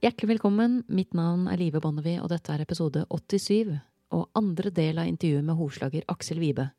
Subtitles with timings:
[0.00, 0.78] Hjertelig velkommen.
[0.88, 3.74] Mitt navn er Live Bonnevie, og dette er episode 87
[4.16, 6.70] og andre del av intervjuet med hovslager Aksel Vibe.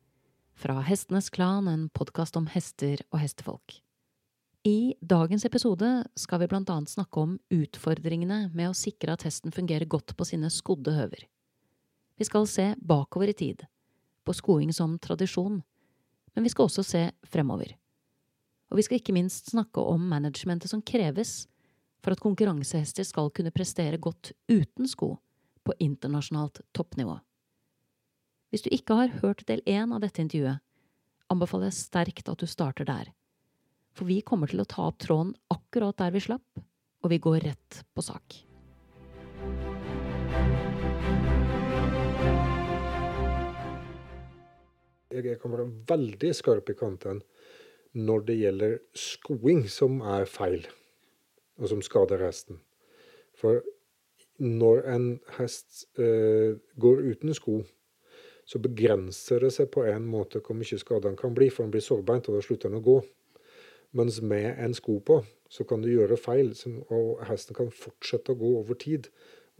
[0.58, 3.76] Fra Hestenes Klan, en podkast om hester og hestefolk.
[4.66, 9.54] I dagens episode skal vi blant annet snakke om utfordringene med å sikre at hesten
[9.54, 11.22] fungerer godt på sine skodde høver.
[12.18, 13.62] Vi skal se bakover i tid,
[14.26, 15.62] på skoing som tradisjon,
[16.34, 17.70] men vi skal også se fremover.
[18.74, 21.44] Og vi skal ikke minst snakke om managementet som kreves
[22.02, 25.14] for at konkurransehester skal kunne prestere godt uten sko
[25.62, 27.16] på internasjonalt toppnivå.
[28.50, 30.60] Hvis du ikke har hørt del én av dette intervjuet,
[31.32, 33.12] anbefaler jeg sterkt at du starter der.
[33.96, 36.62] For vi kommer til å ta opp tråden akkurat der vi slapp,
[37.02, 38.42] og vi går rett på sak.
[45.12, 47.20] Jeg kan være veldig skarp i kanten
[47.92, 50.64] når det gjelder skoing som er feil,
[51.62, 52.58] og som skader hesten.
[53.38, 53.62] For
[54.42, 55.06] når en
[55.38, 57.60] hest eh, går uten sko,
[58.44, 61.72] så begrenser det seg på en måte hvor mye skade han kan bli, for han
[61.72, 62.96] blir sårbeint, og da slutter han å gå.
[63.96, 65.20] Mens med en sko på,
[65.52, 66.50] så kan du gjøre feil,
[66.90, 69.08] og hesten kan fortsette å gå over tid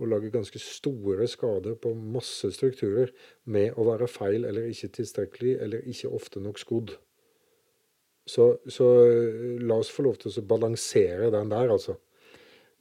[0.00, 3.12] og lage ganske store skader på masse strukturer
[3.44, 6.94] med å være feil eller ikke tilstrekkelig eller ikke ofte nok skodd.
[8.28, 8.86] Så, så
[9.58, 11.96] la oss få lov til å balansere den der, altså.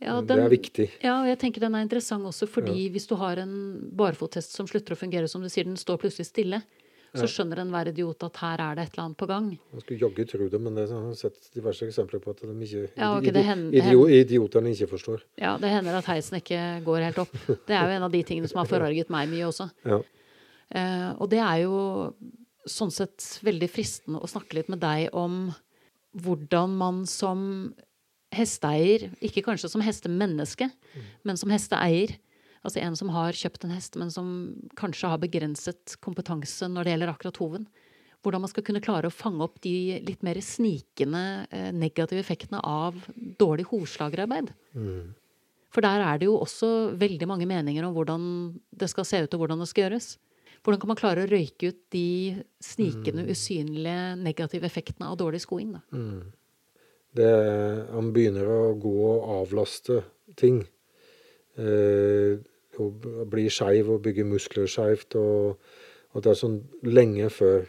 [0.01, 0.85] Ja, den, det er viktig.
[1.03, 2.91] Ja, og jeg tenker den er interessant også fordi ja.
[2.93, 3.55] hvis du har en
[3.97, 6.61] barfottest som slutter å fungere, som du sier, den står plutselig stille,
[7.11, 9.47] så skjønner enhver idiot at her er det et eller annet på gang.
[9.75, 12.85] Man skulle jaggu tro det, men det har sett diverse eksempler på at de ikke,
[12.95, 15.25] ja, okay, idi hender, idio, idiotene ikke forstår.
[15.41, 17.33] Ja, det hender at heisen ikke går helt opp.
[17.67, 19.69] Det er jo en av de tingene som har forarget meg mye også.
[19.91, 20.01] Ja.
[20.71, 21.77] Uh, og det er jo
[22.69, 25.53] sånn sett veldig fristende å snakke litt med deg om
[26.21, 27.71] hvordan man som
[28.35, 31.07] hesteeier, ikke kanskje som hestemenneske, mm.
[31.27, 32.17] men som hesteeier,
[32.61, 34.27] Altså en som har kjøpt en hest, men som
[34.77, 37.65] kanskje har begrenset kompetanse når det gjelder akkurat hoven.
[38.21, 42.61] Hvordan man skal kunne klare å fange opp de litt mer snikende eh, negative effektene
[42.61, 42.99] av
[43.41, 44.51] dårlig hovslagerarbeid.
[44.77, 45.15] Mm.
[45.73, 46.69] For der er det jo også
[47.01, 48.23] veldig mange meninger om hvordan
[48.69, 50.11] det skal se ut, og hvordan det skal gjøres.
[50.61, 53.31] Hvordan kan man klare å røyke ut de snikende, mm.
[53.33, 55.73] usynlige negative effektene av dårlig skoing?
[55.73, 55.81] Da?
[55.97, 56.21] Mm.
[57.17, 57.31] Det,
[57.91, 60.03] han begynner å gå og avlaste
[60.39, 60.61] ting.
[61.59, 62.37] Eh,
[62.79, 65.17] og bli skeiv og bygge muskler skeivt.
[65.19, 65.57] Og,
[66.13, 67.65] og, det er sånn lenge før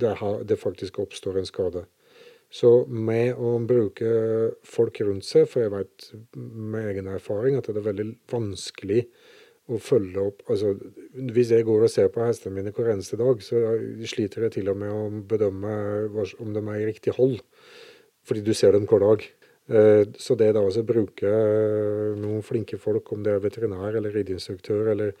[0.00, 1.84] det, har, det, faktisk oppstår en skade.
[2.52, 4.10] Så med å bruke
[4.64, 9.02] folk rundt seg, for jeg vet med egen erfaring at det er veldig vanskelig
[9.66, 10.74] å følge opp altså,
[11.34, 13.62] Hvis jeg går og ser på hestene mine hver eneste dag, så
[14.06, 15.72] sliter jeg til og med å bedømme
[16.42, 17.40] om de er i riktig hold.
[18.26, 19.26] Fordi du ser dem hver dag.
[19.66, 24.14] Eh, så det da å bruke eh, noen flinke folk, om det er veterinær eller
[24.14, 25.14] rideinstruktør eller,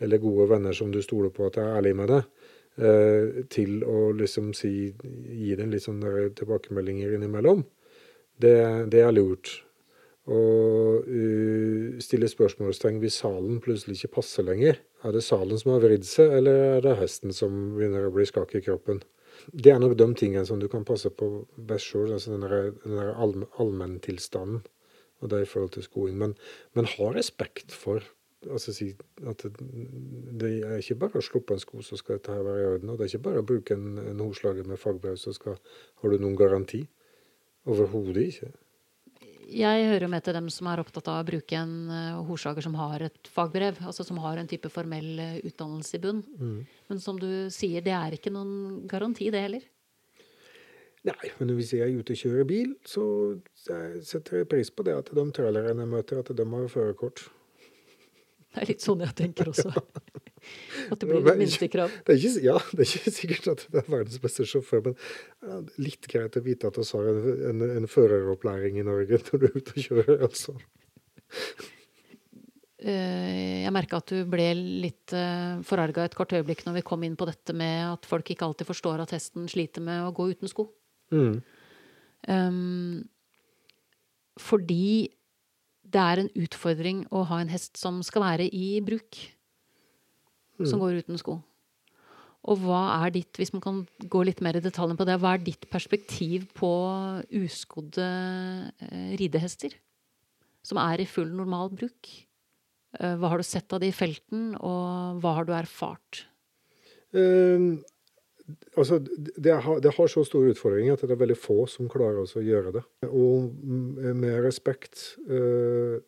[0.00, 2.30] eller, gode venner som du stoler på at er ærlig med deg,
[2.80, 7.66] eh, til å liksom si, gi dem litt sånne tilbakemeldinger innimellom,
[8.40, 8.56] det,
[8.92, 9.58] det er lurt.
[10.30, 14.78] Og uh, stille spørsmålstegn hvis salen plutselig ikke passer lenger.
[15.02, 18.28] Er det salen som har vridd seg, eller er det hesten som begynner å bli
[18.28, 19.02] skak i kroppen?
[19.50, 23.12] Det er nok de tingene som du kan passe på best sjøl, altså den der,
[23.58, 24.62] allmenntilstanden
[25.20, 26.16] og det i forhold til skoen.
[26.20, 26.34] Men,
[26.76, 28.04] men ha respekt for
[28.48, 28.86] altså si
[29.28, 29.50] at det,
[30.40, 32.92] det, er ikke bare å sluppe en sko, så skal dette her være i orden.
[32.92, 34.22] Og det er ikke bare å bruke en, en
[34.70, 35.58] med fagbrev, så skal,
[36.00, 36.86] har du noen garanti.
[37.68, 38.52] Overhodet ikke
[39.50, 42.64] jeg hører jo med til dem som er opptatt av å bruke en uh, horsager
[42.64, 43.80] som har et fagbrev.
[43.86, 46.22] Altså som har en type formell uh, utdannelse i bunn.
[46.38, 46.56] Mm.
[46.90, 49.66] Men som du sier, det er ikke noen garanti, det heller.
[51.08, 53.02] Nei, men hvis jeg er ute og kjører bil, så
[53.56, 57.22] setter jeg pris på det at de trailerne jeg møter, at de har førerkort.
[58.50, 59.72] Det er litt sånn jeg tenker også.
[60.90, 61.92] At det blir et minstekrav.
[62.06, 65.66] Det er ikke, ja, det er ikke sikkert at det er verdens beste sjåfør, men
[65.80, 69.50] litt greit å vite at vi har en, en, en, føreropplæring i Norge når du
[69.50, 70.24] er ute og kjører.
[70.28, 70.56] altså.
[72.80, 77.02] Eh, jeg merka at du ble litt uh, forarga et kort øyeblikk når vi kom
[77.04, 80.30] inn på dette med at folk ikke alltid forstår at hesten sliter med å gå
[80.32, 80.70] uten sko.
[81.12, 81.42] Mm.
[82.24, 83.02] Um,
[84.40, 85.10] fordi
[85.90, 89.18] det er en utfordring å ha en hest som skal være i bruk
[90.66, 90.82] som mm.
[90.84, 91.38] går uten sko.
[92.48, 95.34] Og hva er ditt, hvis man kan gå litt mer i detaljen på det, hva
[95.36, 96.70] er ditt perspektiv på
[97.36, 98.08] uskodde
[98.86, 99.76] eh, ridehester?
[100.64, 102.10] Som er i full normal bruk?
[102.96, 106.24] Eh, hva har du sett av det i felten, og hva har du erfart?
[107.12, 107.80] Um,
[108.74, 108.96] Altså,
[109.38, 112.42] det har, det har, så store utfordringer at det er veldig få som klarer å
[112.42, 112.82] gjøre det.
[113.06, 116.00] Og med respekt uh,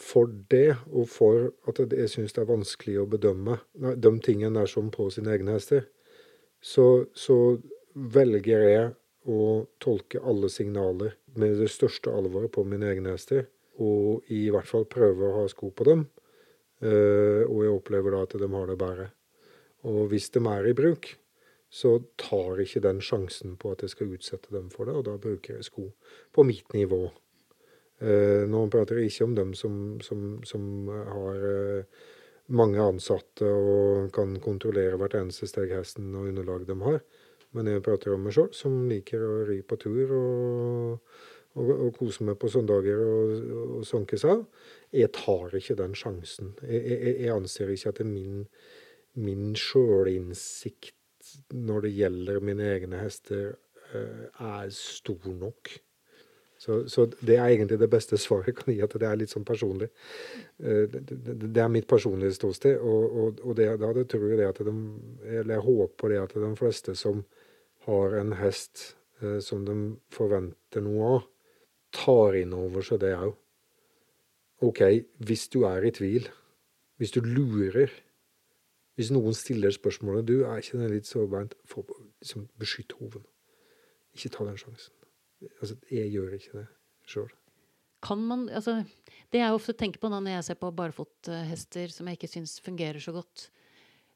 [0.00, 4.70] for det, og for at jeg syns det er vanskelig å bedømme de tingene der
[4.70, 5.84] som på sine egne hester,
[6.60, 7.58] så, så
[7.94, 8.88] velger jeg
[9.30, 13.46] å tolke alle signaler med det største alvoret på mine egne hester,
[13.80, 16.04] og i hvert fall prøve å ha sko på dem.
[16.80, 19.10] Uh, og jeg opplever da at de har det bedre.
[19.88, 21.10] Og hvis de er i bruk,
[21.70, 25.16] så tar ikke den sjansen på at jeg skal utsette dem for det, og da
[25.20, 25.90] bruker jeg sko
[26.34, 27.06] på mitt nivå.
[28.00, 29.74] Uh, nå prater jeg ikke om dem som,
[30.04, 32.04] som, som har uh,
[32.56, 37.02] mange ansatte og kan kontrollere hvert eneste steg hesten og underlag de har.
[37.56, 41.10] Men jeg prater om meg sjøl, som liker å ri på tur og,
[41.58, 43.34] og, og kose meg på søndager og,
[43.80, 44.44] og sanke seg.
[44.94, 46.54] Jeg tar ikke den sjansen.
[46.62, 48.40] Jeg, jeg, jeg anser ikke at det er min,
[49.18, 50.94] min sjølinnsikt
[51.54, 53.54] når det gjelder mine egne hester,
[53.94, 55.72] eh, er stor nok.
[56.60, 59.32] Så, så, det er egentlig det beste svaret jeg kan gi, at det er litt
[59.32, 59.86] sånn personlig.
[60.60, 64.48] Eh, det, er mitt personlige ståsted, og, og, og det, da det tror jeg det
[64.50, 64.74] at de,
[65.24, 67.22] eller jeg håper det at de fleste som
[67.86, 68.90] har en hest
[69.22, 69.78] eh, som de
[70.12, 71.24] forventer noe av,
[71.96, 73.32] tar inn over seg det òg.
[74.68, 74.84] OK,
[75.24, 76.28] hvis du er i tvil,
[77.00, 77.88] hvis du lurer
[79.00, 81.54] Hvis noen stiller spørsmålet du, er ikke den litt sårbeint,
[82.20, 83.22] liksom, beskytt hoven.
[84.12, 84.99] Ikke ta den sjansen.
[85.60, 86.66] Altså, jeg gjør ikke det
[87.08, 87.30] sjøl.
[88.04, 88.78] Kan man altså,
[89.32, 93.00] Det jeg ofte tenker på når jeg ser på barfothester som jeg ikke syns fungerer
[93.02, 93.50] så godt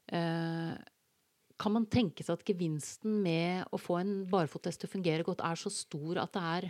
[0.09, 0.73] eh,
[1.61, 5.43] kan man tenke seg at gevinsten med å få en barefothest til å fungere godt,
[5.45, 6.67] er så stor at det er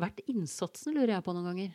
[0.00, 1.72] verdt innsatsen, lurer jeg på noen ganger.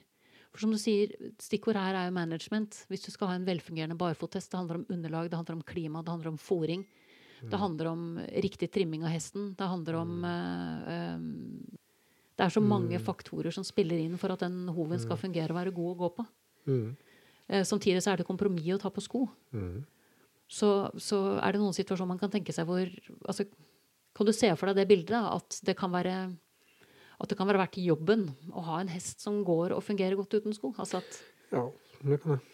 [0.49, 2.83] For som du sier, Stikkord her er jo management.
[2.89, 6.03] Hvis du skal ha en velfungerende barfothest, det handler om underlag, det handler om klima,
[6.05, 6.85] det handler om fòring.
[7.39, 7.61] Det mm.
[7.61, 8.05] handler om
[8.45, 9.53] riktig trimming av hesten.
[9.57, 10.87] Det handler om mm.
[11.15, 11.78] um,
[12.39, 13.03] Det er så mange mm.
[13.03, 16.09] faktorer som spiller inn for at den hoven skal fungere og være god å gå
[16.15, 16.27] på.
[16.71, 16.85] Mm.
[17.49, 19.25] Eh, samtidig så er det kompromiss å ta på sko.
[19.51, 19.81] Mm
[20.49, 22.81] så, så, er det noen situasjoner man kan tenke seg hvor
[23.29, 23.45] altså,
[24.17, 25.13] Kan du se for deg det bildet?
[25.13, 26.15] Da, at det kan være
[27.19, 30.37] at det kan være verdt jobben å ha en hest som går og fungerer godt
[30.39, 30.71] uten sko?
[30.79, 31.17] Altså at,
[31.51, 31.65] ja,
[32.07, 32.45] det kan jeg.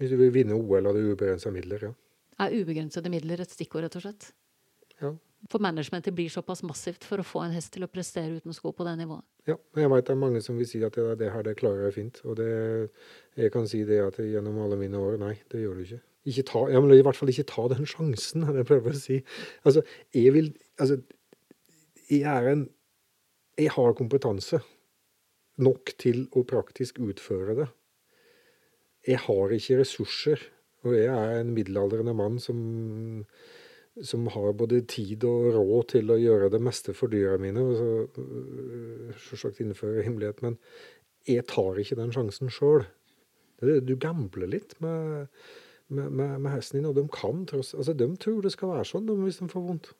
[0.00, 1.92] Hvis du vil vinne OL, har du ubegrensa midler, ja.
[2.40, 4.30] Er ubegrensede midler et stikkord, rett og slett?
[4.96, 5.12] Ja.
[5.50, 8.72] For managementet blir såpass massivt for å få en hest til å prestere uten sko
[8.72, 9.24] på det nivået?
[9.48, 11.88] Ja, jeg vet det er mange som vil si at det, det her det klarer
[11.88, 12.20] jeg fint.
[12.24, 12.48] Og det,
[13.36, 16.00] jeg kan si det at gjennom alle mine år, nei, det gjør du ikke.
[16.32, 18.96] Ikke ta, ja, men i hvert fall ikke ta den sjansen, er det jeg prøver
[18.96, 19.20] å si.
[19.68, 19.84] Altså,
[20.16, 20.96] jeg vil Altså,
[22.10, 22.64] jeg er en
[23.60, 24.58] Jeg har kompetanse
[25.62, 27.66] nok til å praktisk utføre det.
[29.06, 30.40] Jeg har ikke ressurser,
[30.82, 32.58] og jeg er en middelaldrende mann som,
[34.02, 39.12] som har både tid og råd til å gjøre det meste for dyra mine, øh,
[39.28, 40.58] selvsagt innenfor himmelighet, men
[41.28, 42.88] jeg tar ikke den sjansen sjøl.
[43.60, 45.30] Du gambler litt med
[45.88, 48.88] med, med, med, hesten din, og de kan tross Altså, de tror det skal være
[48.88, 49.92] sånn de, hvis de får vondt.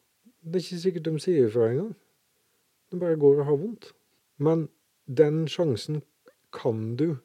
[0.45, 1.93] Det er ikke sikkert de sier ifra engang.
[2.93, 3.91] De bare går og har vondt.
[4.37, 4.69] Men
[5.07, 6.03] den sjansen
[6.55, 7.19] kan du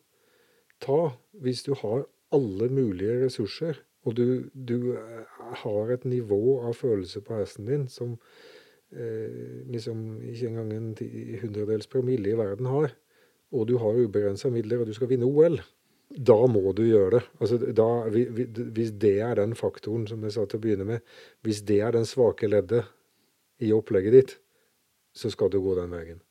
[0.83, 2.05] ta hvis du har
[2.35, 7.87] alle mulige ressurser, og du, du eh, har et nivå av følelse på hesten din
[7.91, 8.15] som
[8.93, 10.93] eh, liksom ikke engang en
[11.43, 12.95] hundredels promille i verden har,
[13.51, 15.59] og du har ubegrensa midler, og du skal vinne OL
[16.09, 17.25] da må du gjøre det.
[17.37, 21.03] Altså, da, hvis det er den faktoren, som jeg sa til å begynne med,
[21.45, 22.89] hvis det er den svake leddet
[23.61, 24.33] i opplegget ditt,
[25.13, 26.21] så skal du gå den veien.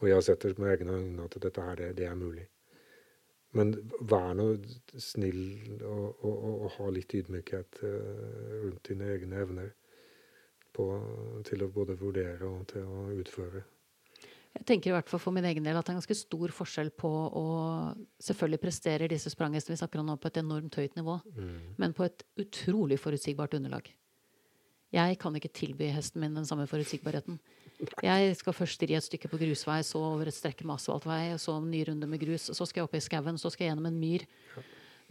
[0.00, 2.46] Og jeg har sett det med egne øyne at dette her, det, det, er mulig.
[3.58, 4.46] Men vær nå
[4.96, 5.42] snill
[5.84, 9.70] og, og, og, ha litt ydmykhet uh, rundt dine egne evner
[10.72, 10.86] på,
[11.44, 13.64] til å både vurdere og til å utføre.
[14.52, 16.52] Jeg tenker i hvert fall for min egen del at det er en ganske stor
[16.52, 17.46] forskjell på å
[18.22, 21.56] Selvfølgelig prestere disse spranghestene vi snakker om nå på et enormt høyt nivå, mm.
[21.82, 23.88] men på et utrolig forutsigbart underlag.
[24.92, 27.40] Jeg kan ikke tilby hesten min den samme forutsigbarheten.
[28.02, 31.56] Jeg skal først ri et stykke på grusvei, så over et strekke med asfaltvei, så
[31.58, 33.88] en ny runde med grus, så skal jeg opp i skauen, så skal jeg gjennom
[33.90, 34.26] en myr.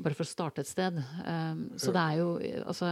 [0.02, 0.96] Bare for å starte et sted.
[1.26, 2.30] Um, så det er jo
[2.64, 2.92] altså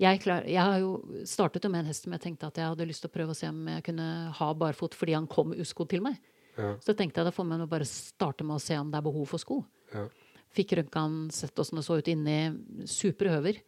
[0.00, 0.94] jeg, klar, jeg, har jo
[1.28, 3.36] startet med en hest som jeg tenkte at jeg hadde lyst til å prøve å
[3.36, 4.06] se om jeg kunne
[4.38, 6.16] ha barfot fordi han kom uskodd til meg.
[6.56, 6.72] Ja.
[6.80, 9.28] Så tenkte jeg da får man bare starte med å se om det er behov
[9.28, 9.60] for sko.
[9.92, 10.06] Ja.
[10.56, 12.38] Fikk røntgen, sett åssen det så ut inni.
[12.88, 13.60] Supre høver.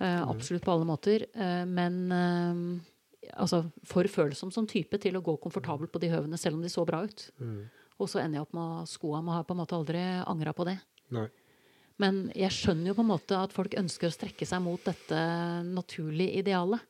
[0.00, 0.32] Uh, mm.
[0.32, 1.28] Absolutt på alle måter.
[1.36, 2.95] Uh, men uh,
[3.34, 6.70] altså for følsom som type til å gå komfortabelt på de høvene, selv om de
[6.72, 7.26] så bra ut.
[7.40, 7.64] Mm.
[7.96, 9.22] Og så ender jeg opp med skoa.
[9.24, 10.76] Må har på en måte aldri angra på det.
[11.16, 11.28] Nei.
[12.02, 15.22] Men jeg skjønner jo på en måte at folk ønsker å strekke seg mot dette
[15.64, 16.84] naturlige idealet.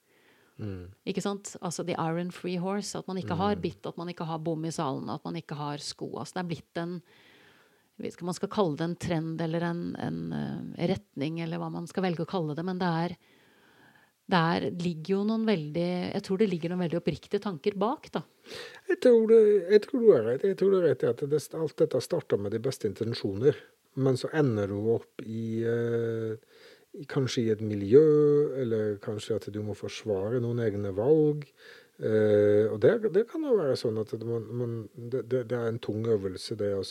[0.59, 0.89] Mm.
[1.07, 1.53] Ikke sant?
[1.61, 2.99] Altså the iron free horse.
[2.99, 5.59] At man ikke har bitt, at man ikke har bom i salen, at man ikke
[5.59, 6.11] har sko.
[6.19, 7.01] Altså det er blitt en
[7.97, 11.39] jeg vet ikke om man skal kalle det en trend eller en, en eh, retning,
[11.41, 13.15] eller hva man skal velge å kalle det, men det er
[14.27, 18.25] der ligger jo noen veldig Jeg tror det ligger noen veldig oppriktige tanker bak, da.
[18.91, 19.41] Jeg tror, det,
[19.71, 20.47] jeg tror du er rett.
[20.51, 23.59] Jeg tror du er rett i at det, alt dette starter med de beste intensjoner.
[24.03, 26.37] Men så ender du opp i, eh,
[27.11, 28.03] kanskje i et miljø,
[28.61, 31.47] eller kanskje at du må forsvare noen egne valg.
[31.99, 35.79] Eh, og det, det, kan jo være sånn at man, man, det, det, er en
[35.81, 36.83] tung øvelse, det å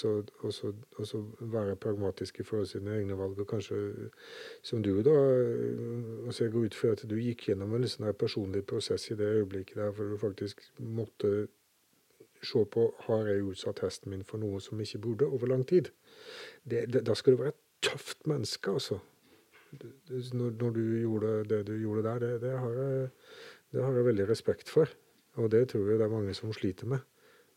[1.54, 3.38] være pragmatisk i forhold til sine egne valg.
[3.38, 3.78] Og kanskje,
[4.66, 5.14] som du, da
[6.26, 9.30] altså Jeg går ut fra at du gikk gjennom en sånn personlig prosess i det
[9.42, 11.48] øyeblikket der hvor du faktisk måtte
[12.46, 15.92] se på har jeg utsatt hesten min for noe som ikke burde, over lang tid.
[16.66, 19.00] da skal du være et tøft menneske, altså.
[19.76, 23.10] Når, når, du gjorde det du gjorde der, det, det har jeg
[23.74, 24.90] det har jeg veldig respekt for,
[25.40, 27.04] og det tror jeg det er mange som sliter med.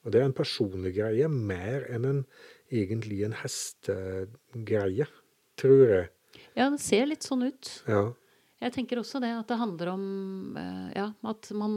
[0.06, 2.22] Og det er en personlig greie, mer enn en,
[2.70, 5.08] egentlig en hestegreie,
[5.58, 6.06] tror jeg.
[6.54, 7.72] Ja, det ser litt sånn ut.
[7.90, 8.06] Ja.
[8.62, 10.06] Jeg tenker også det, at det handler om
[10.58, 11.74] eh, ja, at man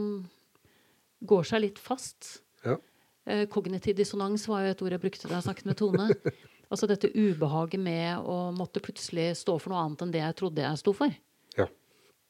[1.22, 2.40] går seg litt fast.
[2.66, 2.78] Ja.
[3.26, 6.08] Eh, kognitiv dissonans var jo et ord jeg brukte da jeg snakket med Tone.
[6.72, 10.66] altså dette ubehaget med å måtte plutselig stå for noe annet enn det jeg trodde
[10.66, 11.14] jeg sto for.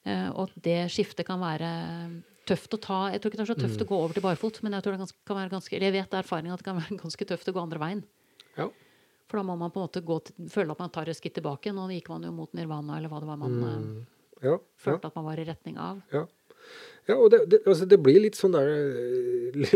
[0.08, 1.72] Eh, og at det skiftet kan være
[2.48, 3.00] tøft å ta.
[3.12, 3.84] Jeg tror ikke det er så tøft mm.
[3.84, 6.16] å gå over til barfot, men jeg tror det kan være ganske, eller jeg vet
[6.18, 8.02] erfaringen at det kan være ganske tøft å gå andre veien.
[8.56, 8.66] Ja.
[9.30, 11.72] For da må man på en måte til, føle at man tar et skritt tilbake.
[11.72, 13.68] Nå gikk man jo mot nirvana, eller hva det var man mm.
[14.42, 16.02] Eh, ja, følte at man var i retning av.
[16.10, 16.26] Ja.
[17.08, 18.68] Ja, og det, det, altså det, blir litt sånn der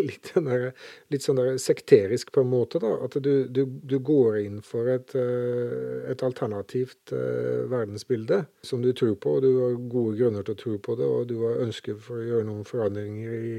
[0.09, 0.69] litt, sånn der,
[1.11, 2.93] litt sånn der sekterisk på en måte, da.
[3.03, 8.93] At du, du, du går inn for et, eh, et alternativt uh, verdensbilde som du
[8.95, 11.65] tror på, og du har gode grunner til å tro på det, og du har
[11.67, 13.57] ønske for å gjøre noen forandringer i,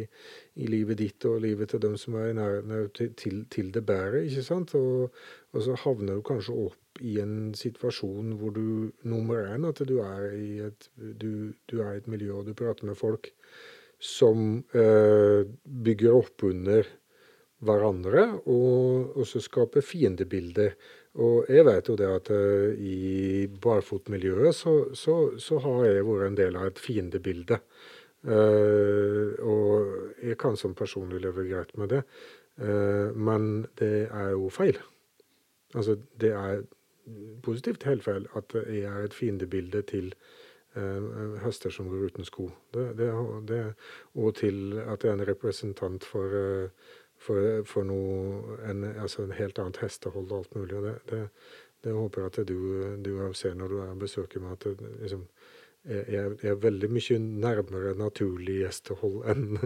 [0.63, 4.23] i livet ditt og livet til dem som er i nærheten til, til, det bedre,
[4.29, 4.77] ikke sant.
[4.79, 5.11] Og,
[5.57, 9.97] og så havner du kanskje opp i en situasjon hvor du nummer én at du
[10.03, 13.31] er i et, du, du er i et miljø og du prater med folk
[13.97, 16.85] som eh, bygger opp under
[17.65, 20.75] hverandre, og også skaper fiendebilder.
[21.17, 26.27] Og jeg vet jo det at eh, i barfotmiljøet så, så, så, har jeg vært
[26.27, 27.57] en del av et fiendebilde.
[28.27, 32.03] Eh, og jeg kan som personlig leve greit med det,
[32.61, 34.77] uh, men det er jo feil.
[35.75, 36.61] Altså, det er
[37.43, 40.13] positivt helt feil at jeg er et fiendebilde til
[40.75, 42.49] eh, hester som går uten sko.
[42.73, 43.11] Det, det,
[43.47, 43.61] det,
[44.15, 46.69] og til at jeg er en representant for, uh,
[47.17, 50.77] for, for noe, en, altså en, helt annet hestehold og alt mulig.
[50.77, 51.29] og det,
[51.83, 52.59] det håper jeg at du,
[53.05, 54.51] du ser når du er besøker meg.
[54.51, 55.27] at det, liksom,
[55.87, 59.59] jeg, er veldig mye nærmere naturlig gjestehold enn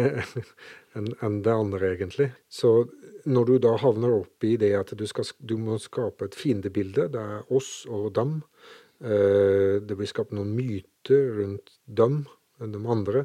[0.96, 2.30] en, en det andre, egentlig.
[2.48, 2.86] Så
[3.26, 7.08] når du da havner opp i det at du, skal, du må skape et fiendebilde,
[7.12, 8.38] det er oss og dem,
[9.02, 12.24] eh, det blir skapt noen myter rundt dem
[12.62, 13.24] enn de andre.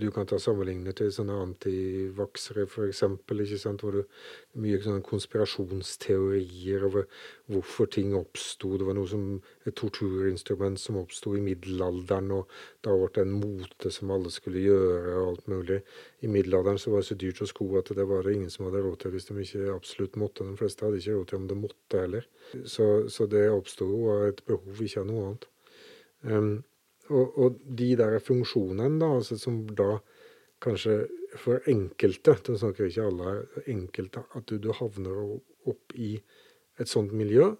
[0.00, 7.06] Du kan ta sammenligne til sånne antivaksere, f.eks., hvor det er mye sånne konspirasjonsteorier over
[7.50, 8.72] hvorfor ting oppsto.
[8.78, 9.26] Det var noe som
[9.68, 12.50] et torturinstrument som oppsto i middelalderen, og
[12.86, 15.78] da ble det en mote som alle skulle gjøre, og alt mulig.
[16.24, 18.66] I middelalderen så var det så dyrt å sko at det var det ingen som
[18.66, 20.48] hadde råd til hvis de ikke absolutt måtte.
[20.48, 22.26] De fleste hadde ikke råd til om de måtte heller.
[22.64, 25.48] Så, så det oppsto av et behov, ikke av noe annet.
[26.20, 26.50] Um,
[27.10, 29.98] og, og, de der funksjonene, da, altså som da
[30.62, 31.02] kanskje
[31.40, 33.34] for enkelte, Nå snakker ikke alle,
[33.70, 35.38] enkelte, at du, du havner
[35.70, 36.16] opp i
[36.80, 37.52] et sånt miljø.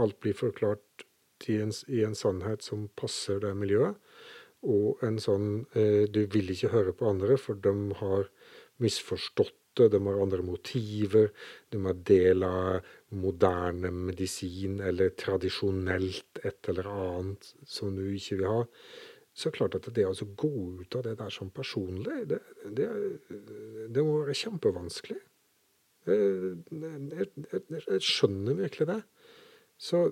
[0.00, 1.06] Alt blir forklart
[1.48, 3.98] en, i en sannhet som passer det miljøet.
[4.64, 8.30] Og en sånn eh, Du vil ikke høre på andre, for de har
[8.80, 11.30] misforstått det, de har andre motiver,
[11.72, 18.50] de er del av moderne medisin eller tradisjonelt et eller annet som du ikke vil
[18.50, 18.62] ha.
[19.34, 22.38] Så klart at det å gå ut av det der som personlig, det,
[22.76, 22.88] det,
[23.90, 25.18] det må være kjempevanskelig.
[26.06, 27.30] Jeg, jeg,
[27.72, 29.00] jeg, skjønner virkelig det.
[29.80, 30.04] Så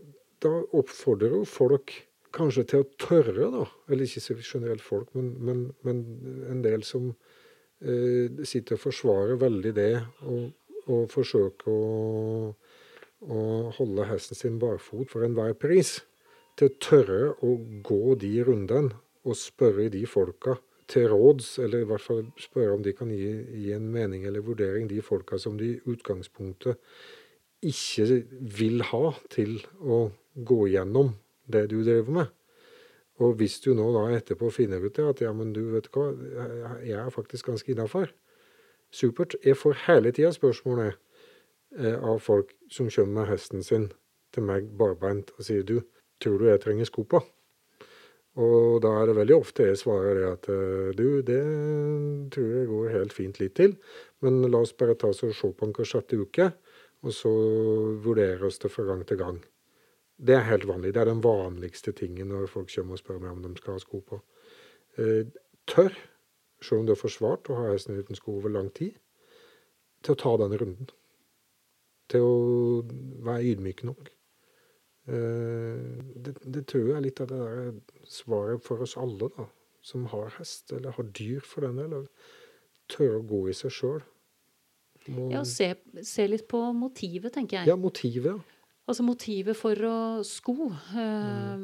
[0.42, 1.94] da oppfordrer jo folk
[2.34, 3.66] kanskje til å tørre, da.
[3.92, 6.02] Eller ikke generelt folk, men, men, men
[6.50, 7.12] en del som
[7.84, 9.92] eh, sitter og forsvarer veldig det,
[10.28, 10.50] og,
[10.86, 12.50] og forsøker å,
[13.28, 13.38] å,
[13.78, 16.00] holde hesten sin barfot for enhver pris.
[16.58, 17.54] Til å tørre å
[17.86, 20.58] gå de rundene og spørre de folka
[20.92, 23.30] til råds, eller i hvert fall spørre om de kan gi,
[23.64, 26.80] gi en mening eller vurdering, de folka som de i utgangspunktet
[27.62, 28.22] ikke
[28.58, 31.14] vil ha til å gå gjennom
[31.52, 32.32] det du driver med.
[33.20, 36.08] Og hvis du nå da etterpå finner ut det, at ja, men du vet hva,
[36.80, 38.12] jeg er faktisk ganske innafor.
[38.92, 39.36] Supert.
[39.44, 40.96] Jeg får hele tida spørsmålet
[41.78, 43.90] eh, av folk som kommer med hesten sin
[44.32, 45.78] til meg barbeint og sier du,
[46.20, 47.20] tror du jeg trenger sko på?
[48.40, 51.40] Og da er det veldig ofte jeg svarer det at eh, du, det
[52.32, 53.76] tror jeg går helt fint litt til,
[54.24, 56.52] men la oss bare ta oss og se på den hver sjette uke,
[57.02, 57.32] og så
[58.04, 59.42] vurderer oss det fra gang til gang.
[60.18, 60.94] Det er helt vanlig.
[60.94, 63.82] Det er den vanligste tingen når folk kommer og spør meg om de skal ha
[63.82, 64.20] sko på.
[65.00, 65.24] Eh,
[65.70, 65.94] tør,
[66.62, 68.98] selv om du har forsvart å ha hesten uten sko over lang tid,
[70.02, 70.90] til å ta den runden.
[72.12, 72.36] Til å
[73.24, 74.12] være ydmyk nok.
[75.08, 75.82] Eh,
[76.22, 77.74] det, det, tror jeg er litt av det der
[78.06, 79.48] svaret for oss alle, da,
[79.82, 82.08] som har hest, eller har dyr for den del.
[82.92, 84.02] Tørre å gå i seg sjøl.
[85.32, 85.72] Ja, se,
[86.06, 87.72] se, litt på motivet, tenker jeg.
[87.72, 88.61] Ja, motivet, ja.
[88.92, 91.62] Altså motivet for å sko eh,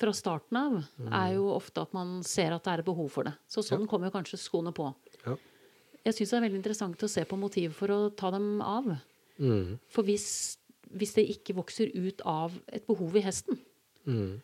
[0.00, 1.10] fra starten av mm.
[1.10, 3.34] er jo ofte at man ser at det er behov for det.
[3.50, 3.88] Så sånn ja.
[3.90, 4.86] kommer kanskje skoene på.
[5.26, 5.36] Ja.
[6.06, 8.88] Jeg syns det er veldig interessant å se på motivet for å ta dem av.
[9.36, 9.76] Mm.
[9.92, 10.28] For hvis,
[10.94, 13.60] hvis, det ikke vokser ut av et behov i hesten,
[14.08, 14.40] mm.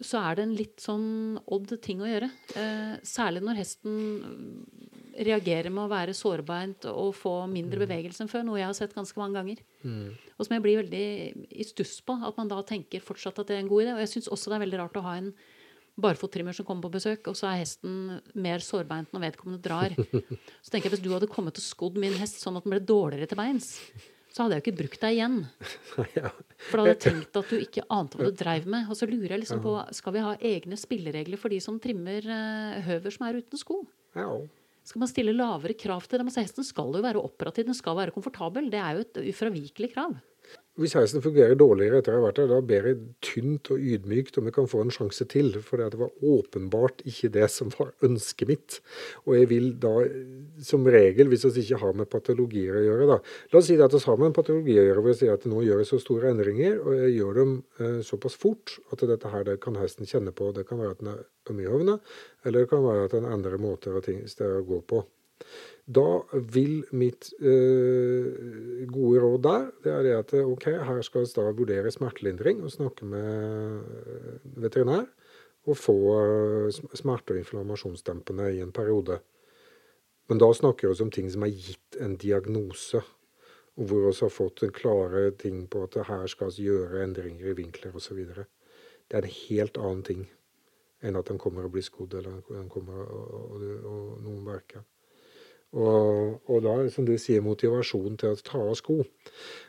[0.00, 1.10] så er det en litt sånn
[1.52, 2.30] odd ting å gjøre.
[2.56, 3.98] Eh, særlig når hesten
[5.24, 7.84] reagere med å være sårbeint og få mindre mm.
[7.86, 8.44] bevegelse enn før.
[8.46, 9.60] Noe jeg har sett ganske mange ganger.
[9.82, 10.08] Mm.
[10.36, 11.06] Og som jeg blir veldig
[11.56, 12.18] i stuss på.
[12.26, 13.94] At man da tenker fortsatt at det er en god idé.
[13.94, 15.30] Og jeg syns også det er veldig rart å ha en
[15.96, 19.94] barfottrimmer som kommer på besøk, og så er hesten mer sårbeint når vedkommende drar.
[20.64, 22.82] Så tenker jeg hvis du hadde kommet og skodd min hest sånn at den ble
[22.84, 23.70] dårligere til beins,
[24.28, 25.38] så hadde jeg jo ikke brukt deg igjen.
[26.68, 28.90] For da hadde jeg tenkt at du ikke ante hva du dreiv med.
[28.92, 32.28] Og så lurer jeg liksom på skal vi ha egne spilleregler for de som trimmer
[32.28, 33.80] uh, høver som er uten sko.
[34.12, 34.28] Ja
[34.86, 36.30] skal man stille lavere krav til dem?
[36.30, 38.70] Altså, hesten skal jo være operativ, den skal være komfortabel.
[38.70, 40.14] Det er jo et ufravikelig krav.
[40.76, 44.36] Hvis hesten fungerer dårligere etter å ha vært der, da ber jeg tynt og ydmykt
[44.36, 45.54] om jeg kan få en sjanse til.
[45.64, 48.76] For det var åpenbart ikke det som var ønsket mitt.
[49.24, 49.94] Og jeg vil da,
[50.68, 53.16] som regel, hvis vi ikke har med patologier å gjøre da,
[53.52, 55.46] La oss si at vi har med en patologi å gjøre hvor jeg sier at
[55.48, 59.32] nå gjør jeg så store endringer, og jeg gjør dem eh, såpass fort at dette
[59.32, 60.50] her det kan hesten kjenne på.
[60.56, 61.96] Det kan være at den er omgjøvende,
[62.44, 65.06] eller det kan være at den endrer måter og ting, å gå på.
[65.86, 66.20] Da
[66.50, 71.90] vil mitt øh, gode råd der det er det at ok, her skal vi vurdere
[71.90, 73.80] smertelindring og snakke med
[74.56, 75.06] veterinær.
[75.66, 79.18] Og få øh, smerte- og inflammasjonsdempende i en periode.
[80.28, 83.02] Men da snakker vi om ting som er gitt en diagnose.
[83.76, 87.50] Og hvor vi har fått en klare ting på at her skal vi gjøre endringer
[87.50, 88.24] i vinkler osv.
[88.26, 90.26] Det er en helt annen ting
[91.02, 94.82] enn at den kommer og blir skodd eller den kommer og, og, og noen verker.
[95.74, 99.00] Og, og, da, som du sier, motivasjon til å ta av sko.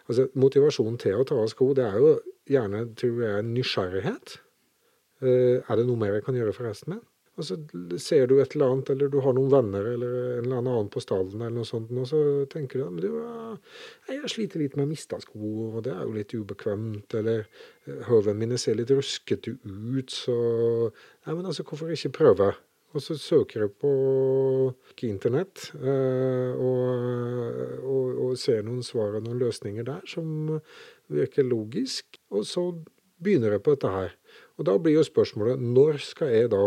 [0.08, 2.14] Altså, Motivasjonen til å ta av sko, det er jo
[2.48, 4.38] gjerne, tror jeg, nysgjerrighet.
[5.24, 7.06] Uh, er det noe mer jeg kan gjøre for resten min?
[7.38, 7.56] Og så
[8.02, 11.02] ser du et eller annet, eller du har noen venner eller en eller annen på
[11.04, 13.60] stallen, eller noe sånt, og så tenker du at du,
[14.10, 17.14] jeg sliter litt med å miste sko, og det er jo litt ubekvemt.
[17.20, 17.46] Eller
[18.10, 20.38] høvene mine ser litt ruskete ut, så
[21.28, 22.50] Nei, men altså, hvorfor ikke prøve?
[22.98, 23.90] Og så søker jeg på
[25.06, 30.56] internett eh, og, og, og, ser noen svar og noen løsninger der som
[31.14, 32.18] virker logisk.
[32.34, 32.64] Og så
[33.22, 34.16] begynner jeg på dette her.
[34.58, 36.64] Og da blir jo spørsmålet når skal jeg da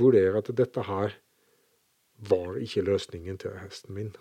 [0.00, 1.18] vurdere at dette her
[2.24, 4.14] var ikke løsningen til hesten min?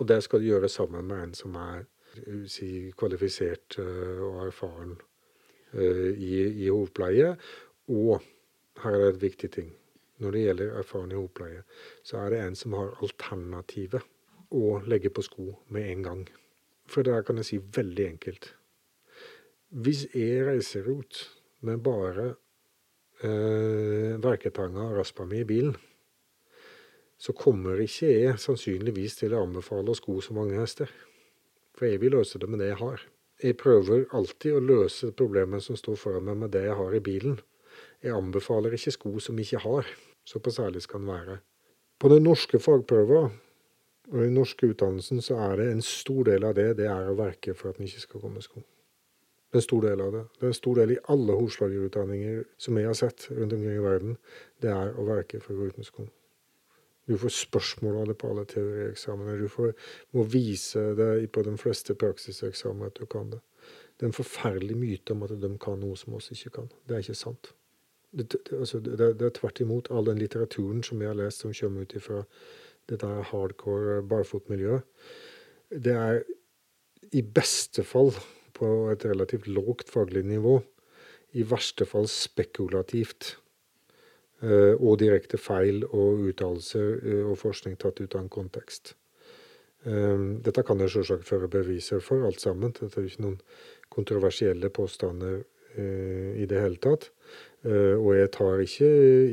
[0.00, 1.84] Og det skal du gjøre sammen med en som er
[2.48, 4.96] si, kvalifisert eh, og erfaren
[5.76, 6.32] eh, i,
[6.64, 7.34] i hovedpleie.
[7.92, 8.24] Og
[8.80, 9.70] her er det et viktig ting
[10.20, 11.64] når det gjelder erfarne i hopleie,
[12.06, 14.06] så er det en som har alternativet
[14.50, 16.24] å legge på sko med en gang.
[16.90, 18.50] For der kan jeg si veldig enkelt.
[19.70, 21.20] Hvis jeg reiser ut
[21.66, 22.32] med bare
[23.22, 25.76] eh, verketanga og raspa mi i bilen,
[27.20, 30.90] så kommer ikke jeg sannsynligvis til å anbefale å sko så mange hester.
[31.76, 33.04] For jeg vil løse det med det jeg har.
[33.40, 37.04] Jeg prøver alltid å løse problemet som står foran meg med det jeg har i
[37.04, 37.38] bilen.
[38.02, 39.92] Jeg anbefaler ikke sko som jeg ikke har.
[40.30, 41.38] Såpass ærlig skal en være.
[41.98, 43.24] På den norske fagprøva
[44.10, 47.16] og den norske utdannelsen så er det en stor del av det det er å
[47.18, 48.62] verke for at en ikke skal komme sko.
[49.50, 50.22] Det er en stor del av det.
[50.38, 53.84] Det er en stor del i alle hovslagerutdanninger som jeg har sett rundt omkring i
[53.84, 54.16] verden.
[54.62, 56.06] Det er å verke for å gå uten sko.
[57.10, 59.40] Du får spørsmål av det på alle teorieksamener.
[59.42, 59.72] Du får,
[60.14, 63.40] må vise det på de fleste praksiseksamener at du kan det.
[63.98, 66.70] Det er en forferdelig myte om at de kan noe som oss ikke kan.
[66.86, 67.50] Det er ikke sant.
[68.10, 71.44] Det, det, altså, det, det, er tvert imot all den litteraturen som jeg har lest
[71.44, 72.24] som kommer ut ifra
[72.90, 74.82] dette hardcore barfotmiljøet.
[75.70, 76.22] Det er
[77.14, 78.10] i beste fall
[78.56, 80.58] på et relativt lågt faglig nivå
[81.38, 83.36] i verste fall spekulativt.
[84.40, 88.96] Eh, og direkte feil og uttalelser eh, og forskning tatt ut av en kontekst.
[89.80, 92.74] Dette kan jeg selvsagt føre beviser for, alt sammen.
[92.76, 93.38] Dette er ikke noen
[93.88, 95.38] kontroversielle påstander
[95.80, 97.06] i det hele tatt.
[97.64, 98.86] Og jeg tar ikke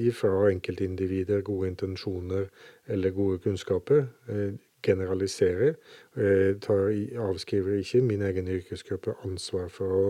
[0.09, 2.49] ifra enkeltindivider gode intensjoner
[2.87, 4.01] eller gode kunnskaper.
[4.27, 5.77] Jeg generaliserer.
[6.17, 6.91] Jeg tar,
[7.23, 10.09] avskriver ikke min egen yrkesgruppe ansvar for å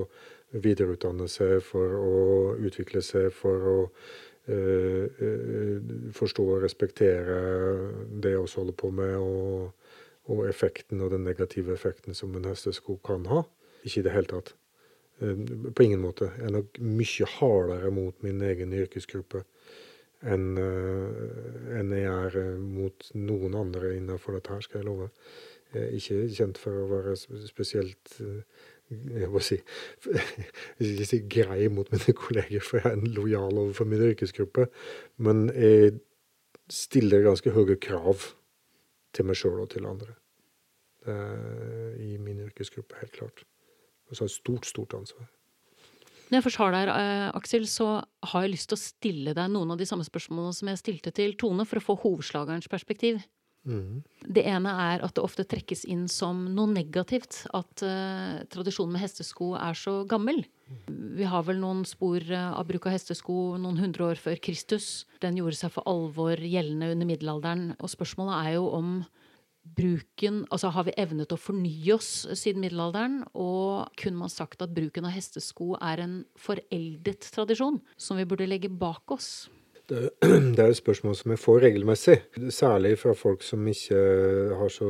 [0.57, 2.17] videreutdanne seg, for å
[2.57, 3.77] utvikle seg, for å
[4.47, 5.81] Eh, eh,
[6.15, 7.39] forstå og respektere
[8.23, 9.73] det jeg også holder på med, og,
[10.31, 13.41] og, effekten og den negative effekten som en hestesko kan ha.
[13.83, 14.53] Ikke i det hele tatt.
[15.19, 15.37] Eh,
[15.73, 16.31] på ingen måte.
[16.37, 19.43] Jeg er nok mye hardere mot min egen yrkesgruppe
[20.25, 25.11] enn, enn jeg er mot noen andre innenfor dette her, skal jeg love.
[25.73, 28.15] Jeg er ikke kjent for å være spesielt
[28.87, 29.57] jeg må si,
[30.79, 34.69] ikke si grei mot mine kolleger, for jeg er lojal overfor min yrkesgruppe.
[35.21, 35.97] Men jeg
[36.71, 38.29] stiller ganske høye krav
[39.15, 40.15] til meg sjøl og til andre.
[41.07, 43.43] I min yrkesgruppe, helt klart.
[44.07, 45.27] Og et stort, stort ansvar.
[46.27, 47.87] Når jeg først har deg, her, Aksel, så
[48.31, 51.13] har jeg lyst til å stille deg noen av de samme spørsmålene som jeg stilte
[51.15, 53.21] til Tone, for å få hovslagerens perspektiv.
[53.67, 53.99] Mm.
[54.23, 59.03] Det ene er at det ofte trekkes inn som noe negativt at uh, tradisjonen med
[59.03, 60.43] hestesko er så gammel.
[60.87, 65.05] Vi har vel noen spor uh, av bruk av hestesko noen hundre år før Kristus.
[65.23, 67.69] Den gjorde seg for alvor gjeldende under middelalderen.
[67.79, 68.93] Og spørsmålet er jo om
[69.75, 73.21] bruken Altså har vi evnet å fornye oss siden middelalderen?
[73.33, 78.49] Og kunne man sagt at bruken av hestesko er en foreldet tradisjon som vi burde
[78.49, 79.47] legge bak oss?
[79.87, 82.17] Det, er et spørsmål som jeg får regelmessig,
[82.51, 83.99] særlig fra folk som ikke
[84.59, 84.89] har så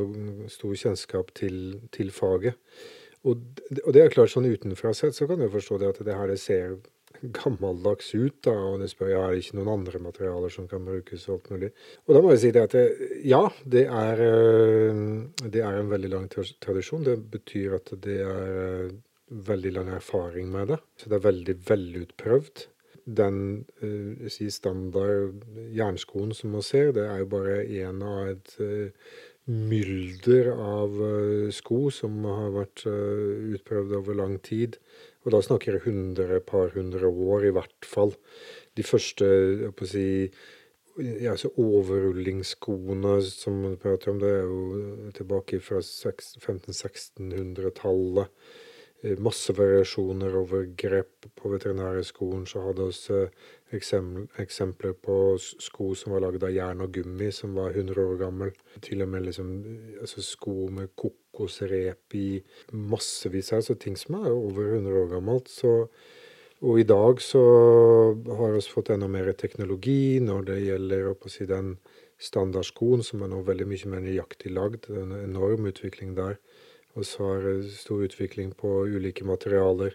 [0.49, 1.59] stor kjennskap til,
[1.93, 2.57] til faget.
[3.27, 6.31] Og, det er klart sånn utenfra sett så kan du forstå det at det her
[6.31, 6.77] det ser
[7.21, 10.85] gammeldags ut, da, og det spør jeg er det ikke noen andre materialer som kan
[10.85, 11.71] brukes og alt mulig.
[12.05, 12.85] Og da må jeg si det at det,
[13.27, 15.03] ja, det er, eh,
[15.43, 17.05] det er en veldig lang tradisjon.
[17.07, 18.95] Det betyr at det er eh,
[19.51, 20.81] veldig lang erfaring med det.
[20.97, 22.67] Så det er veldig velutprøvd
[23.07, 23.63] den
[24.27, 25.37] si standard
[25.71, 28.49] jernskoen som man ser, det er jo bare én av et
[29.47, 30.97] mylder av
[31.55, 34.75] sko som har vært utprøvd over lang tid.
[35.27, 38.15] Og da snakker jeg hundre, par hundre år i hvert fall.
[38.79, 40.31] De første jeg på å si,
[41.19, 48.31] ja, så overrullingsskoene som man prater om, det er jo tilbake fra 1500-1600-tallet.
[49.03, 52.47] Eh, masse variasjoner over grep på veterinærskolen.
[52.49, 53.29] Så hadde eh,
[53.73, 58.53] eksempler på sko som var lagd av jern og gummi, som var 100 år gammel.
[58.83, 59.51] Til og med liksom,
[60.01, 62.29] altså sko med kokosrep i
[62.71, 65.51] massevis av altså ting som er over 100 år gammelt.
[65.51, 65.73] Så,
[66.63, 67.43] og i dag så
[68.39, 71.75] har vi fått enda mer teknologi når det gjelder si, den
[72.17, 74.87] standardskoen, som er nå veldig mye mer nøyaktig lagd.
[74.87, 76.39] Det er en enorm utvikling der.
[76.97, 79.93] Og så har stor utvikling på ulike materialer,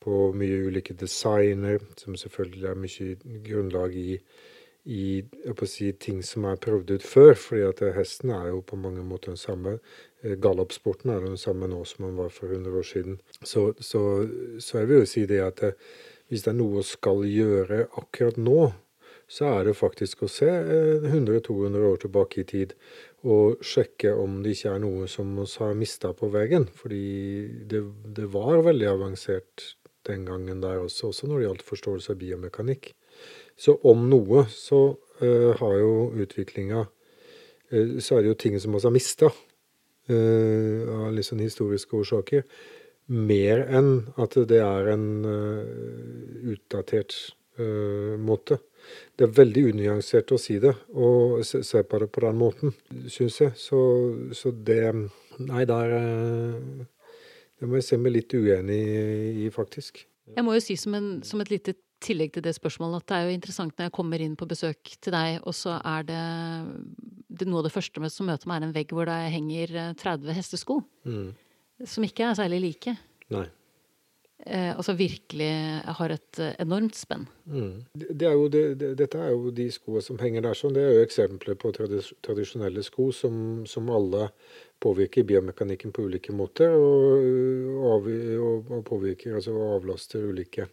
[0.00, 4.18] på mye ulike designer, som selvfølgelig er mye grunnlag i,
[4.84, 5.02] i
[5.68, 7.34] si, ting som er prøvd ut før.
[7.34, 9.78] fordi at hesten er jo på mange måter den samme.
[10.22, 13.20] galloppsporten er den samme nå som den var for 100 år siden.
[13.42, 15.74] Så, så, så jeg vil jo si det at det,
[16.28, 18.70] hvis det er noe å skal gjøre akkurat nå,
[19.30, 22.74] så er det faktisk å se 100-200 eh, år tilbake i tid
[23.30, 26.66] og sjekke om det ikke er noe som vi har mista på veien.
[26.80, 27.04] Fordi
[27.70, 27.82] det,
[28.16, 29.66] det, var veldig avansert
[30.10, 32.92] den gangen der også, også når det gjaldt forståelse av biomekanikk.
[33.60, 34.80] Så om noe så
[35.22, 40.78] uh, har jo utviklinga uh, Så er det jo ting som vi har mista uh,
[40.96, 42.46] av litt sånn historiske årsaker.
[43.10, 43.92] Mer enn
[44.22, 45.06] at det er en
[46.46, 47.16] utdatert
[48.22, 48.60] måte.
[49.16, 52.74] Det er veldig unyansert å si det og se, se på det på den måten,
[53.10, 53.56] syns jeg.
[53.58, 53.80] Så,
[54.36, 54.94] så, det
[55.40, 56.86] Nei, der eh,
[57.60, 58.80] Det må jeg se meg litt uenig
[59.44, 60.04] i, faktisk.
[60.30, 63.16] Jeg må jo si som, en, som et lite tillegg til det spørsmålet at det
[63.18, 66.24] er jo interessant når jeg kommer inn på besøk til deg, og så er det,
[67.28, 70.36] det noe av det første som møter meg, er en vegg hvor det henger 30
[70.38, 70.80] hestesko.
[71.04, 71.30] Mm.
[71.88, 72.96] Som ikke er særlig like.
[73.32, 73.56] Nei eh,
[74.48, 75.50] altså virkelig
[75.98, 77.26] har et eh, enormt spenn.
[77.44, 77.84] Mm.
[77.92, 80.74] Det er det, det, dette er jo de skoene som henger der sånn.
[80.76, 84.30] Det er jo eksempler på tradis tradisjonelle sko som, som, alle
[84.80, 87.26] påvirker biomekanikken på ulike måter, og,
[87.84, 88.06] og,
[88.72, 90.70] og påvirker, altså avlaster ulike,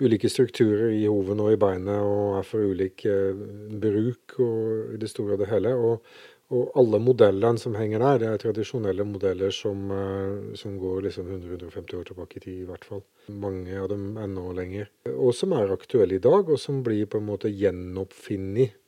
[0.00, 3.36] ulike strukturer i hoven og i beinet, og er for ulik eh,
[3.76, 5.76] bruk og i det store og det hele.
[5.76, 6.16] Og,
[6.54, 11.26] Og alle modellene som henger der, det er tradisjonelle modeller som, eh, som går liksom
[11.26, 13.02] 100-150 år tilbake i tid, i hvert fall.
[13.28, 14.90] Mange av dem enda lenger.
[15.10, 18.78] Og som er aktuelle i dag, og som blir på en måte gjenoppfunnet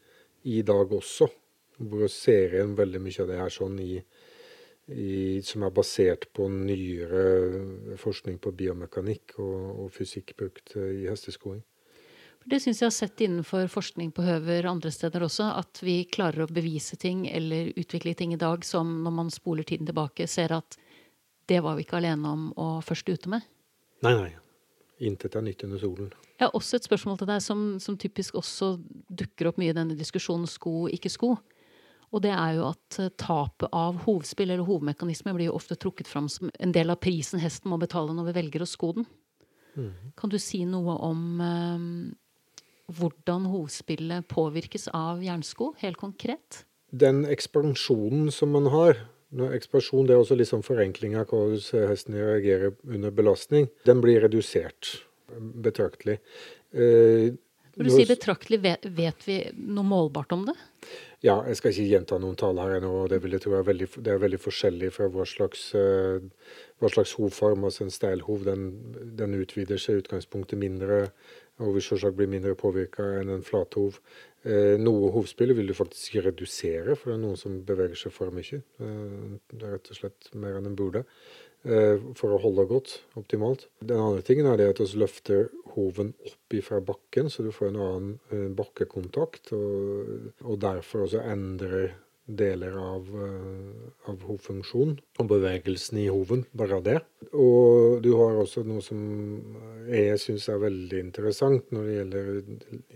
[0.45, 1.27] i dag også.
[1.79, 3.99] Hvor igjen veldig mye av det her sånn i,
[4.95, 11.63] i, som er basert på nyere forskning på biomekanikk og, og fysikk brukt i hesteskoing.
[12.49, 16.47] Det syns jeg har sett innenfor forskning på høver andre steder også, at vi klarer
[16.47, 20.55] å bevise ting eller utvikle ting i dag som når man spoler tiden tilbake, ser
[20.57, 20.79] at
[21.49, 23.45] det var vi ikke alene om å først ute med.
[24.07, 24.31] Nei, nei.
[25.05, 26.09] Intet er nytt under solen.
[26.39, 28.73] Jeg har også et spørsmål til deg som, som typisk også
[29.21, 31.35] dukker opp mye i denne diskusjonen sko, ikke sko.
[32.09, 36.09] Og det er jo at eh, tapet av hovspill eller hovedmekanisme blir jo ofte trukket
[36.09, 39.09] fram som en del av prisen hesten må betale når vi velger å sko den.
[39.77, 39.93] Mm.
[40.19, 41.93] Kan du si noe om um,
[42.89, 46.65] hvordan hovspillet påvirkes av jernsko, helt konkret?
[46.91, 52.15] Den ekspansjonen som man har Ekspansjon det er også litt sånn forenkling av hvordan hesten
[52.17, 53.67] reagerer under belastning.
[53.85, 55.03] Den blir redusert
[55.37, 56.15] betraktelig.
[56.73, 57.35] Eh,
[57.77, 60.57] Når du sier betraktelig, vet, vet, vi noe målbart om det?
[61.21, 63.05] Ja, jeg skal ikke gjenta noen tall her ennå.
[63.11, 66.25] Det, vil jeg tro er veldig, det er veldig forskjellig fra hva slags, uh,
[66.81, 67.69] hva slags hovform.
[67.69, 68.71] Altså en steilhov den,
[69.19, 71.05] den utvider seg i utgangspunktet mindre
[71.59, 73.99] og vil selvsagt bli mindre påvirka enn en flathov.
[74.47, 78.35] Eh, noe hovspill vil du faktisk redusere, for det er noen som beveger seg for
[78.35, 78.63] mye.
[78.63, 81.05] Eh, det er rett og slett mer enn en burde.
[81.67, 83.67] Eh, for å holde godt, optimalt.
[83.83, 87.73] Den andre tingen er det at vi løfter hoven opp fra bakken, så du får
[87.73, 91.97] en annen bakkekontakt, og, og derfor også endrer
[92.29, 96.45] deler av, eh, av hovfunksjonen og bevegelsen i hoven.
[96.53, 97.01] Bare av det.
[97.33, 99.01] Og du har også noe som
[99.89, 102.31] jeg syns er veldig interessant når det gjelder,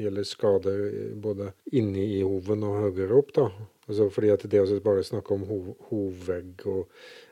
[0.04, 0.86] gjelder skader
[1.24, 3.32] både inni i hoven og høyere opp.
[3.32, 3.50] da.
[3.88, 6.88] Altså fordi at Det å bare snakke om hov, hovvegg og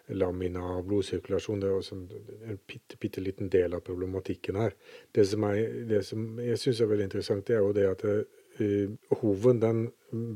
[0.08, 4.74] lamina og blodsirkulasjon, det er også en, bitte, bitte liten del av problematikken her.
[5.12, 8.02] Det som, er, det som jeg syns er veldig interessant, det er jo det at
[8.02, 8.16] det,
[9.20, 9.84] hoven den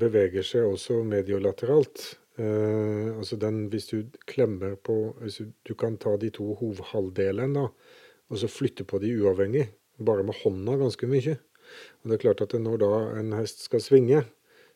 [0.00, 2.04] beveger seg også mediolateralt.
[2.38, 7.54] Eh, altså den, hvis du klemmer på hvis du, du, kan ta de to hovhalvdelene
[7.54, 7.68] da,
[8.30, 9.68] og så flytte på de uavhengig,
[10.02, 11.36] bare med hånda ganske mye.
[12.02, 14.24] Og det er klart at når da en hest skal svinge,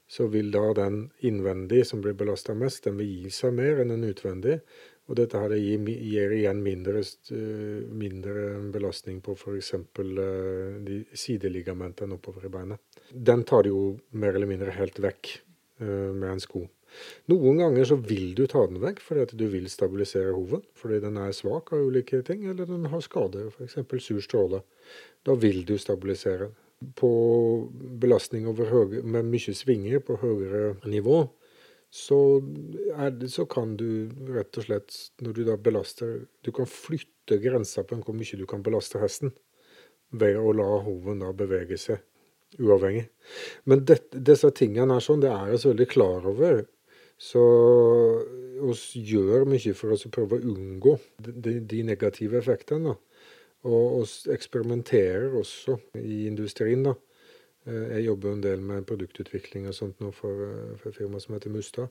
[0.08, 3.92] så vil da den innvendig som blir belasta mest, den vil gi seg mer enn
[3.92, 4.60] den utvendig.
[5.08, 7.00] Og dette her gir, gir igjen mindre,
[7.96, 9.74] mindre, belastning på f.eks.
[9.74, 13.00] Eh, de sideligamentene oppover i beinet.
[13.12, 15.30] Den tar du jo mer eller mindre helt vekk
[15.80, 16.66] eh, med en sko.
[17.28, 20.64] Noen ganger så vil du ta den vekk fordi at du vil stabilisere hoven.
[20.76, 23.80] Fordi den er svak av ulike ting, eller den har skader, f.eks.
[24.04, 24.62] sur stråle.
[25.24, 26.52] Da vil du stabilisere.
[26.94, 27.10] På
[27.98, 31.24] belastning høye, med mye svinger på høyere nivå,
[31.90, 32.40] så,
[33.20, 37.84] det, så, kan du rett og slett, når du da belaster Du kan flytte grensa
[37.84, 39.32] på hvor mye du kan belaste hesten
[40.12, 42.04] ved å la hoven da bevege seg
[42.60, 43.08] uavhengig.
[43.68, 46.62] Men det, disse tingene er sånn, det er vi veldig klar over.
[47.20, 47.42] Så
[48.62, 50.94] vi gjør mye for å prøve å unngå
[51.26, 52.94] de, de negative effektene.
[53.68, 56.86] Og vi eksperimenterer også i industrien.
[56.86, 56.96] da
[57.68, 61.36] jeg jobber en del med produktutvikling og sånt nå for, eh, for et firma som
[61.36, 61.88] heter Mustad.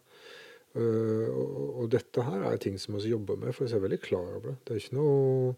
[0.77, 3.99] Uh, og, og, dette her er ting som vi jobber med, for jeg er veldig
[4.03, 4.57] klar over det.
[4.67, 5.53] Det er ikke noe,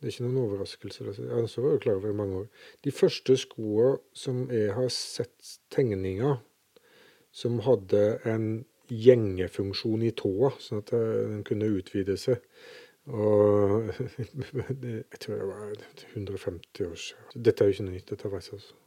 [0.00, 1.04] det er ikke noen overraskelse.
[1.12, 2.48] Jeg har jo klar over i mange år.
[2.82, 6.40] De første skoene som jeg har sett tegninger
[7.36, 8.48] som hadde en
[8.90, 12.42] gjengefunksjon i tåa, sånn at den kunne utvide seg.
[13.06, 13.92] Og
[14.82, 15.76] jeg tror det var
[16.16, 17.30] 150 år siden.
[17.36, 18.10] Dette er jo ikke noe nytt.
[18.10, 18.85] dette vet jeg også.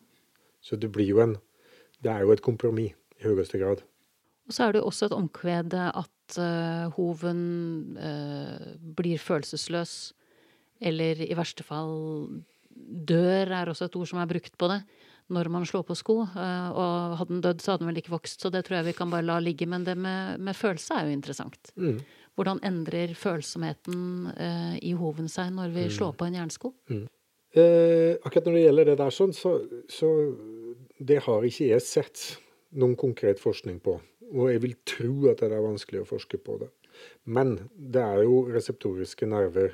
[0.62, 1.38] Så det blir jo en
[2.00, 3.82] Det er jo et kompromiss i høyeste grad.
[4.48, 7.42] Og så er det jo også et omkved at uh, hoven
[8.00, 10.14] uh, blir følelsesløs,
[10.80, 11.92] eller i verste fall
[12.72, 14.80] dør, er også et ord som er brukt på det,
[15.30, 16.22] når man slår på sko.
[16.32, 18.90] Uh, og hadde den dødd, så hadde den vel ikke vokst, så det tror jeg
[18.90, 19.68] vi kan bare la ligge.
[19.70, 21.76] Men det med, med følelse er jo interessant.
[21.76, 22.00] Mm.
[22.40, 24.30] Hvordan endrer følsomheten
[24.80, 25.94] i hoven seg når vi mm.
[25.98, 26.72] slår på en jernsko?
[26.88, 27.08] Mm.
[27.58, 29.56] Eh, akkurat når det gjelder det der, sånn, så,
[29.90, 30.10] så
[31.00, 32.24] det har ikke jeg sett
[32.78, 33.98] noen konkret forskning på.
[34.30, 36.70] Og jeg vil tro at det er vanskelig å forske på det.
[37.26, 39.74] Men det er jo reseptoriske nerver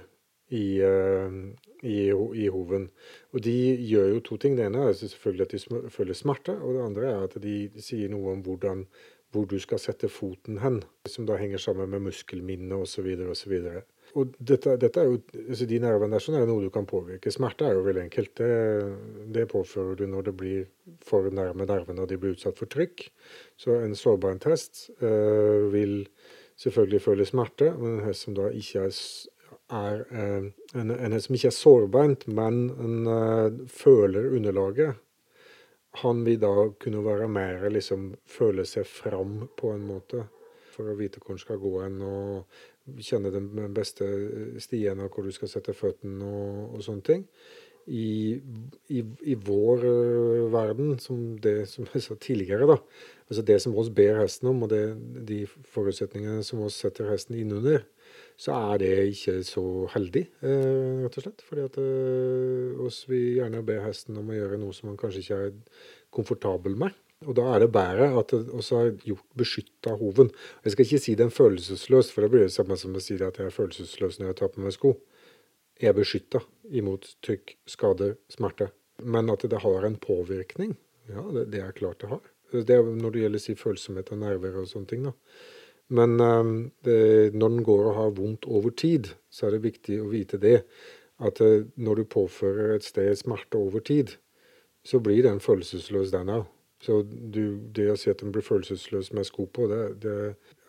[0.53, 1.33] i, uh,
[1.81, 2.87] i, i, hoven.
[3.33, 3.55] Og de
[3.89, 4.55] gjør jo to ting.
[4.55, 8.13] Det ene er selvfølgelig at de føler smerte, og det andre er at de sier
[8.13, 8.85] noe om hvordan,
[9.33, 13.09] hvor du skal sette foten hen, som da henger sammen med muskelminnet osv.
[13.33, 13.57] osv.
[14.15, 17.33] Og dette, dette jo, altså De nervene sånn er noe du kan påvirke.
[17.33, 18.31] Smerte er jo veldig enkelt.
[18.39, 18.51] Det,
[19.35, 20.65] det påfører du når det blir
[21.03, 23.09] for nærme nervene og de blir utsatt for trykk.
[23.59, 25.97] Så en sårbarhetstest øh, vil
[26.61, 27.73] selvfølgelig føle smerte.
[27.75, 29.01] Men en hest som da ikke er,
[29.75, 30.47] er øh,
[30.79, 35.01] en, en, hest som ikke er sårbeint, men en øh, føler underlaget,
[35.95, 40.25] han vil da kunne være mer liksom føle seg fram på en måte
[40.75, 42.01] for å vite hvor han skal gå hen.
[42.03, 42.57] og
[43.01, 44.07] kjenne den beste
[44.61, 47.25] stien og hvor du skal sette føttene og, og sånne ting.
[47.85, 48.41] I,
[48.89, 52.79] i, i vår uh, verden, som det som jeg sa tidligere, da,
[53.29, 54.81] altså det som oss ber hesten om, og det,
[55.29, 57.85] de forutsetningene som oss setter hesten innunder,
[58.41, 61.45] så er det ikke så heldig, uh, rett og slett.
[61.45, 65.21] Fordi at uh, oss vil gjerne be hesten om å gjøre noe som han kanskje
[65.21, 65.55] ikke er
[66.15, 66.97] komfortabel med.
[67.25, 70.31] Og da er det bedre at det også har gjort beskytta hoven.
[70.63, 73.41] Jeg skal ikke si den følelsesløst, for det blir det samme som å si at
[73.41, 74.95] jeg er følelsesløs når jeg tar på meg sko.
[75.81, 78.69] Jeg er beskytta imot trykk, skader, smerte.
[79.03, 80.77] Men at det har en påvirkning,
[81.11, 82.23] ja, det, det er klart det har.
[82.55, 85.07] Det er når det gjelder si følsomhet og nerver og sånne ting.
[85.09, 85.15] da.
[85.87, 86.53] Men um,
[86.85, 90.39] det, når den går og har vondt over tid, så er det viktig å vite
[90.41, 90.61] det.
[91.21, 94.15] At uh, når du påfører et sted smerte over tid,
[94.85, 96.47] så blir den følelsesløs, den òg.
[96.85, 100.17] Så du, det å si at en blir følelsesløs med sko på, det, det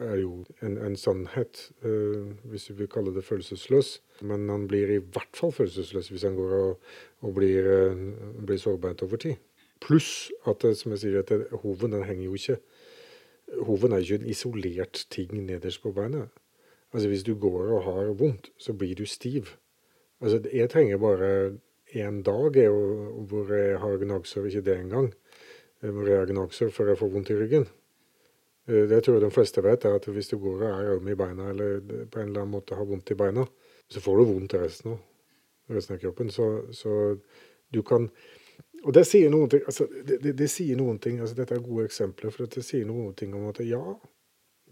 [0.01, 3.99] er jo en, en sannhet, uh, hvis vi vil kalle det følelsesløs.
[4.25, 6.89] Men han blir i hvert fall følelsesløs hvis han går og,
[7.27, 9.37] og blir, uh, blir sårbeint over tid.
[9.85, 12.61] Pluss at, som jeg sier, at hoven den henger jo ikke
[13.63, 16.33] Hoven er ikke en isolert ting nederst på beinet.
[16.91, 19.53] Altså Hvis du går og har vondt, så blir du stiv.
[20.19, 21.29] Altså Jeg trenger bare
[21.95, 25.13] én dag hvor jeg har gnagsår, ikke det engang
[25.91, 27.67] gnagsår før jeg får vondt i ryggen.
[28.69, 31.09] Eh, det tror jeg de fleste vet, er at hvis du går og er øm
[31.09, 33.47] i beina eller på en eller annen måte har vondt i beina,
[33.89, 34.99] så får du vondt resten av,
[35.71, 36.31] resten av kroppen.
[36.31, 37.17] Så, så,
[37.73, 38.11] du kan
[38.87, 41.63] Og det sier noen ting, altså, det, det, det sier noen ting, altså Dette er
[41.65, 43.83] gode eksempler, for det sier noen ting om at ja,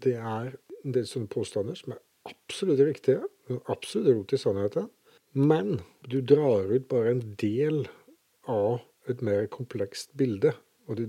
[0.03, 0.53] det er
[0.85, 1.99] en del sånne påstander som er
[2.29, 3.25] absolutt riktige,
[3.67, 4.87] absolutt rot i sannheten,
[5.35, 7.83] men du drar ut bare en del
[8.47, 10.53] av et mer komplekst bilde.
[10.85, 11.05] Og du,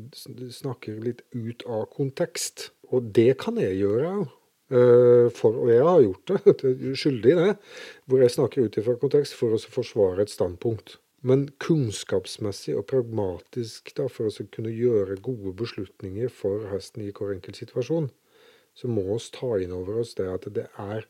[0.52, 2.70] snakker litt ut av kontekst.
[2.92, 4.26] Og det kan jeg gjøre òg.
[4.66, 7.50] For, og jeg har gjort det, skyldig i det,
[8.10, 10.96] hvor jeg snakker ut ifra kontekst for å forsvare et standpunkt.
[11.26, 17.36] Men kunnskapsmessig og pragmatisk da, for å kunne gjøre gode beslutninger for hesten i hver
[17.36, 18.10] enkelt situasjon,
[18.76, 21.06] så må vi ta inn over oss det at det er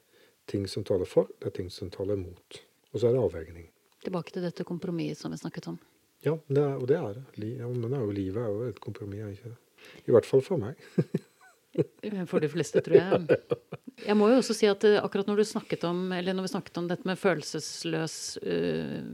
[0.53, 2.61] ting som taler for, det er ting som taler mot.
[2.93, 3.67] Og så er det avveining.
[4.07, 5.81] Tilbake til dette kompromisset som vi snakket om.
[6.27, 7.55] Ja, det er, og det er det.
[7.61, 9.59] Ja, men er jo, livet er jo et kompromiss, ikke det?
[10.09, 10.81] I hvert fall for meg.
[12.31, 13.41] for de fleste, tror jeg.
[14.07, 16.53] Jeg må jo også si at eh, akkurat når du snakket om, eller når vi
[16.55, 19.05] snakket om dette med følelsesløs uh,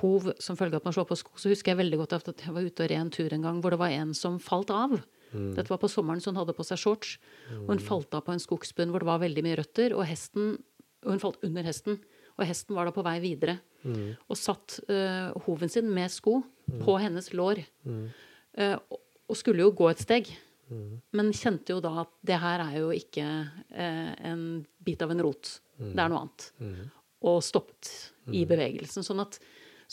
[0.00, 2.32] hov som følge av at man slår på sko, så husker jeg veldig godt at
[2.32, 4.72] jeg var ute og red en tur en gang hvor det var en som falt
[4.74, 4.96] av.
[5.34, 5.52] Mm.
[5.58, 7.18] Dette var på sommeren, så hun hadde på seg shorts.
[7.50, 7.60] Mm.
[7.66, 10.56] Og hun falt av på en skogsbunn hvor det var veldig mye røtter, og, hesten,
[11.04, 12.00] og hun falt under hesten.
[12.38, 13.60] Og hesten var da på vei videre.
[13.84, 14.14] Mm.
[14.28, 16.80] Og satt uh, hoven sin med sko mm.
[16.84, 17.62] på hennes lår.
[17.88, 18.04] Mm.
[18.58, 18.76] Uh,
[19.28, 20.30] og skulle jo gå et steg.
[20.72, 21.00] Mm.
[21.16, 25.24] Men kjente jo da at det her er jo ikke uh, en bit av en
[25.26, 25.58] rot.
[25.80, 25.90] Mm.
[25.90, 26.48] Det er noe annet.
[26.62, 26.80] Mm.
[27.30, 27.92] Og stoppet
[28.32, 29.04] i bevegelsen.
[29.04, 29.38] Sånn at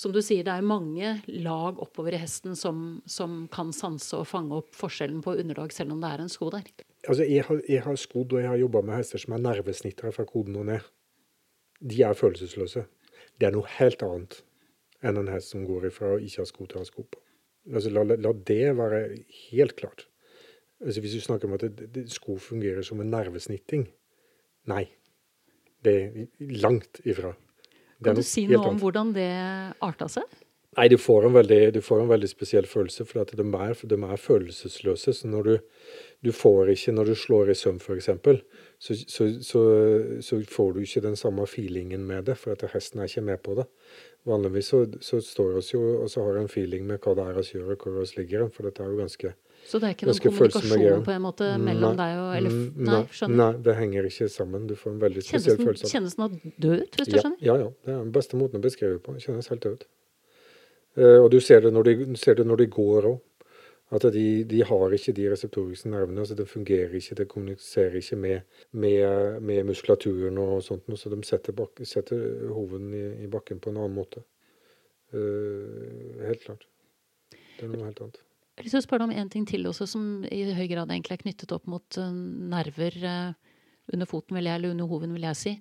[0.02, 4.30] som du sier, det er mange lag oppover i hesten som, som kan sanse og
[4.30, 6.70] fange opp forskjellen på underlag, selv om det er en sko der.
[7.04, 10.14] Altså, jeg har, jeg har skodd og jeg har jobba med hester som er nervesnittere
[10.16, 10.88] fra koden og ned
[11.82, 12.86] de er følelsesløse.
[13.42, 14.40] Det er noe helt annet
[15.02, 17.22] enn en hest som går ifra å ikke ha sko til å ha sko på.
[17.72, 19.00] Altså, la, la, det være
[19.50, 20.06] helt klart.
[20.82, 23.88] Altså, hvis du snakker om at det, det, sko fungerer som en nervesnitting
[24.70, 24.84] Nei.
[25.82, 27.32] Det er langt ifra.
[28.06, 29.32] kan du si noe om hvordan det
[29.82, 30.41] arta seg?
[30.78, 33.96] Nei, du får en veldig, får en veldig spesiell følelse, for at de er, de
[34.08, 35.12] er følelsesløse.
[35.18, 35.58] Så når du,
[36.24, 38.08] du får ikke når du slår i søvn, f.eks.,
[38.80, 39.64] så, så, så,
[40.24, 43.44] så, får du ikke den samme feelingen med det, for at hesten er ikke med
[43.44, 43.68] på det.
[44.32, 47.46] Vanligvis så, står vi jo og så har en feeling med hva det er vi
[47.52, 48.48] gjør, og hvor vi ligger.
[48.56, 49.36] For dette er jo ganske
[49.68, 52.84] Så det er ikke noen kommunikasjon på en måte mellom nei, deg og eller, mm,
[52.88, 53.42] nei, skjønner.
[53.44, 54.72] Nei, det henger ikke sammen.
[54.72, 55.92] Du får en veldig spesiell den, følelse.
[55.92, 57.42] Kjennes den død ut, hvis du ja, skjønner?
[57.44, 57.74] Ja, ja.
[57.84, 59.20] Det er den beste måten å beskrive på.
[59.20, 59.92] Kjennes helt død ut.
[60.98, 63.20] Uh, og du ser det når de, det når de går òg.
[63.92, 66.22] At de, de, har ikke de reseptoriske nervene.
[66.24, 68.40] altså Det fungerer ikke, det kommuniserer ikke med,
[68.72, 70.88] med, med muskulaturen og sånt.
[70.96, 74.24] Så de setter, bak, setter hoven i, i, bakken på en annen måte.
[75.12, 76.64] Uh, helt klart.
[77.32, 78.22] Det er noe helt annet.
[78.62, 81.52] Jeg å spørre om en ting til også, som i høy grad egentlig er knyttet
[81.52, 82.08] opp mot uh,
[82.56, 82.96] nerver
[83.92, 85.56] under foten, vil jeg, eller under hoven, vil jeg si.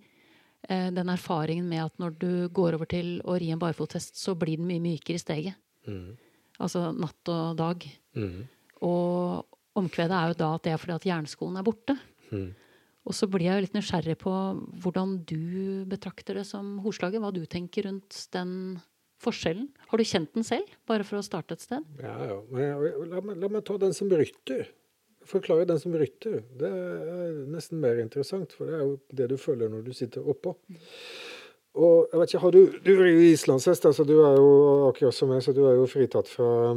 [0.68, 4.36] Uh, den erfaringen med at når du går over til å ri en barfothest, så
[4.38, 5.60] blir den mye mykere i steget.
[5.88, 6.18] Mm.
[6.60, 7.86] Altså natt og dag.
[8.18, 8.42] Mm.
[8.84, 11.96] Og omkvedet er jo da at det er fordi at jernskoen er borte.
[12.30, 12.50] Mm.
[13.08, 14.32] Og så blir jeg jo litt nysgjerrig på
[14.84, 17.22] hvordan du betrakter det som horslaget.
[17.22, 18.52] Hva du tenker rundt den
[19.20, 19.70] forskjellen?
[19.88, 21.86] Har du kjent den selv, bare for å starte et sted?
[22.00, 22.36] Ja, ja.
[23.08, 24.68] La, meg, la meg ta den som bryter.
[25.30, 26.40] Forklare den som rytter.
[26.58, 30.26] Det er nesten mer interessant, for det er jo det du føler når du sitter
[30.26, 30.56] oppå.
[31.78, 35.14] Og jeg vet ikke, har Du du er jo islandshest, altså du er jo akkurat
[35.14, 36.74] som meg, så du er jo fritatt fra,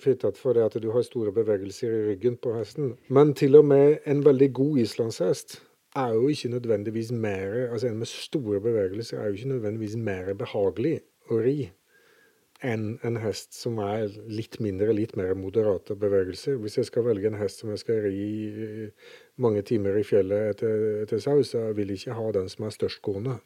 [0.00, 2.96] fritatt for det at du har store bevegelser i ryggen på hesten.
[3.08, 5.60] Men til og med en veldig god islandshest
[5.96, 10.32] er jo ikke nødvendigvis mer altså En med store bevegelser er jo ikke nødvendigvis mer
[10.34, 11.00] behagelig
[11.30, 11.70] å ri
[12.66, 16.58] enn en hest som er litt mindre, litt mer moderate bevegelser.
[16.62, 18.90] Hvis jeg skal velge en hest som jeg skal ri
[19.42, 22.74] mange timer i fjellet etter, etter sau, så vil jeg ikke ha den som er
[22.74, 23.38] størstgående.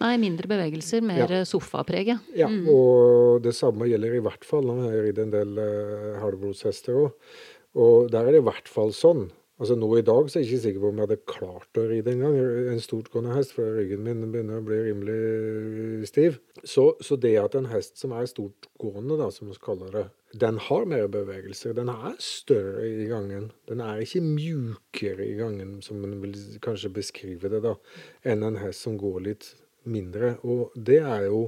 [0.00, 1.42] Nei, mindre bevegelser, mer ja.
[1.44, 2.22] sofapreget.
[2.36, 2.64] Ja, mm.
[2.72, 4.64] og det samme gjelder i hvert fall.
[4.70, 7.34] når jeg ridd en del uh, halvblodshester òg.
[7.82, 9.26] Og der er det i hvert fall sånn
[9.62, 11.82] Altså Nå i dag så er jeg ikke sikker på om jeg hadde klart å
[11.86, 12.34] ri det engang.
[12.72, 16.40] En stortgående hest, for ryggen min begynner å bli rimelig stiv.
[16.66, 20.04] Så, så det at en hest som er stortgående, da, som vi kaller det,
[20.42, 21.76] den har mer bevegelser.
[21.78, 23.52] Den er større i gangen.
[23.70, 26.34] Den er ikke mjukere i gangen, som man vil
[26.66, 27.78] kanskje beskrive det, da,
[28.26, 29.52] enn en hest som går litt
[29.86, 30.40] mindre.
[30.42, 31.44] Og det er jo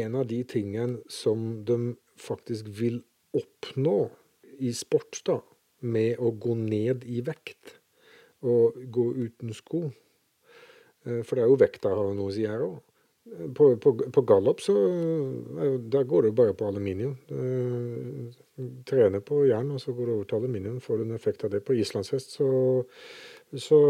[0.00, 3.02] en av de tingene som de faktisk vil
[3.36, 4.06] oppnå
[4.64, 5.42] i sport, da
[5.84, 7.76] med å gå ned i vekt
[8.44, 9.86] og gå uten sko.
[11.04, 12.82] Eh, for det er jo vekta har noe å si her òg.
[13.56, 14.74] På, på, på gallop så
[15.88, 17.14] der går det bare på aluminium.
[18.84, 20.76] Trener på jern, og så går det over til aluminium.
[20.84, 21.62] Får du en effekt av det.
[21.64, 22.50] På islandshest så,
[23.56, 23.80] så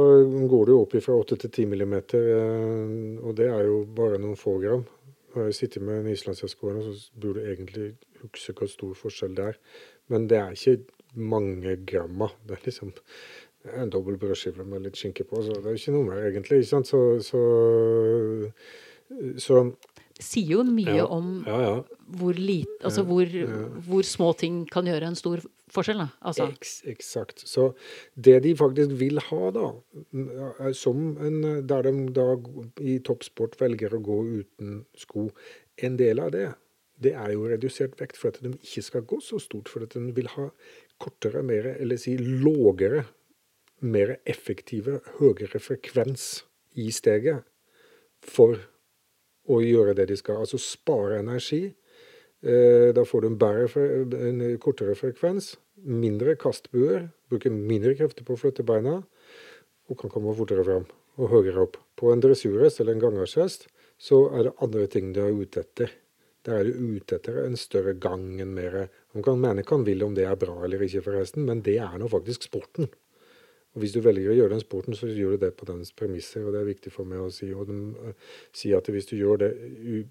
[0.51, 4.39] går jo opp fra 8 til 10 millimeter, eh, og det er jo bare noen
[4.39, 4.87] få gram.
[5.35, 7.89] Når jeg sitter med en islandshest gående, så burde du egentlig
[8.23, 9.59] huske hvor stor forskjell det er.
[10.15, 10.79] Men det er ikke
[11.15, 12.31] mange gramma.
[12.47, 12.93] Det er liksom
[13.73, 16.61] en dobbel brødskive med litt skinke på, så det er ikke noe mer, egentlig.
[16.63, 16.91] ikke sant?
[16.91, 17.41] Så, så,
[19.41, 19.63] så
[20.15, 21.79] det sier jo mye ja, om ja, ja.
[22.21, 23.27] Hvor, lite, altså hvor,
[23.89, 25.43] hvor, små ting kan gjøre en stor
[25.75, 26.05] forskjell.
[26.05, 26.07] Da.
[26.23, 26.47] Altså.
[26.55, 27.43] Eks, eksakt.
[27.49, 27.73] Så
[28.15, 29.73] det de faktisk vil ha, da,
[30.77, 32.29] som en, der de da
[32.79, 35.31] i toppsport velger å gå uten sko,
[35.83, 36.47] en del av det,
[37.03, 39.73] det er jo redusert vekt for at de ikke skal gå så stort.
[39.73, 40.47] For at de vil ha
[41.01, 43.05] kortere, mer, eller si lågere,
[43.85, 46.45] mer effektive, høyere frekvens
[46.81, 47.45] i steget
[48.25, 48.57] for
[49.51, 50.41] å gjøre det de skal.
[50.45, 51.67] Altså spare energi.
[52.45, 53.87] Eh, da får du en, bedre,
[54.29, 59.01] en kortere frekvens, mindre kastbuer, bruker mindre krefter på å flytte beina,
[59.89, 60.87] og kan komme fortere fram
[61.21, 61.79] og høyere opp.
[61.99, 63.69] På en dressurhest eller en gangarshest
[64.01, 65.93] så er det andre ting du er ute etter.
[66.45, 69.87] Der er du ute etter en større gang, en mer Man kan mene hva man
[69.87, 72.91] vil om det er bra eller ikke, forresten, men det er nå faktisk sporten.
[73.75, 76.45] Og Hvis du velger å gjøre den sporten, så gjør du det på dens premisser.
[76.45, 77.49] og Det er viktig for meg å si.
[77.51, 79.49] Og de uh, sier at hvis du gjør det,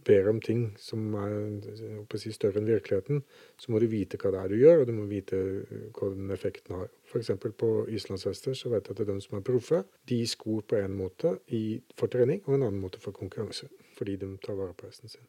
[0.03, 3.21] ber om ting som er si, større enn virkeligheten,
[3.55, 6.09] så må du vite hva det er du gjør, og du må vite uh, hva
[6.11, 6.91] den effekten har.
[7.07, 7.31] F.eks.
[7.61, 10.81] på islandshester så vet jeg at det er de som er proffe, de skor på
[10.81, 13.71] en måte i, for trening og en annen måte for konkurranse.
[13.95, 15.23] Fordi de tar vare på hesten sin.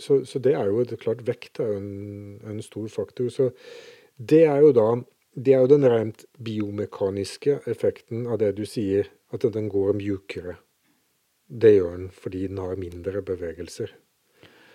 [0.00, 3.28] Så, så, det er jo et klart vekt er jo en, en, stor faktor.
[3.32, 3.50] Så
[4.16, 4.90] det er jo da
[5.40, 10.56] det er jo den rent biomekaniske effekten av det du sier, at den går mjukere.
[11.46, 13.92] Det gjør den fordi den har mindre bevegelser.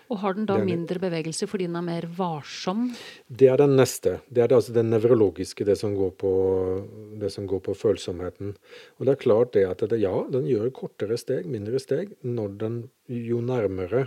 [0.06, 2.84] Og har den da den, mindre bevegelser fordi den er mer varsom?
[3.26, 4.20] Det er den neste.
[4.30, 6.32] Det er det, altså det nevrologiske, det som, går på,
[7.20, 8.54] det som går på følsomheten.
[8.96, 12.54] Og det er klart det at det, ja, den gjør kortere steg, mindre steg, når
[12.62, 12.78] den
[13.10, 14.06] jo nærmere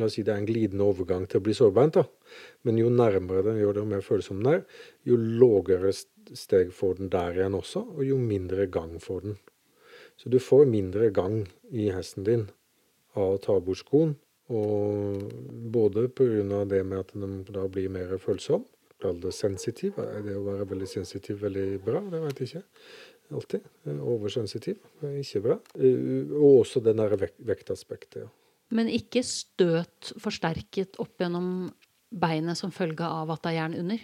[0.00, 2.06] La oss si det er en glidende overgang til å bli sårbeint, da.
[2.64, 4.62] Men jo nærmere den gjør det, og mer følsom den er,
[5.04, 9.38] jo lågere steg får den der igjen også, og jo mindre gang får den.
[10.16, 12.46] Så du får mindre gang i hesten din
[13.18, 14.16] av å ta bort skoen.
[14.52, 15.32] Og
[15.72, 16.64] både pga.
[16.68, 18.64] det med at den da blir mer følsom,
[19.00, 19.96] kall det sensitiv.
[19.96, 22.02] Det å være veldig sensitiv veldig bra?
[22.10, 22.64] Det vet jeg ikke
[23.32, 23.72] alltid.
[24.00, 25.58] Oversensitiv er ikke bra.
[25.78, 28.22] Eh, og også det nære vektaspektet.
[28.26, 28.41] ja.
[28.72, 31.70] Men ikke støt forsterket opp gjennom
[32.12, 34.02] beinet som følge av at det er jern under?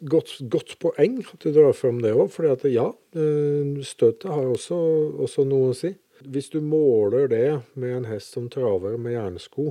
[0.00, 2.30] Godt, godt, poeng at du drar fram det òg.
[2.32, 2.86] For ja,
[3.18, 4.78] eh, støtet har også,
[5.26, 5.92] også, noe å si.
[6.20, 9.70] Hvis du måler det med en hest som traver med jernsko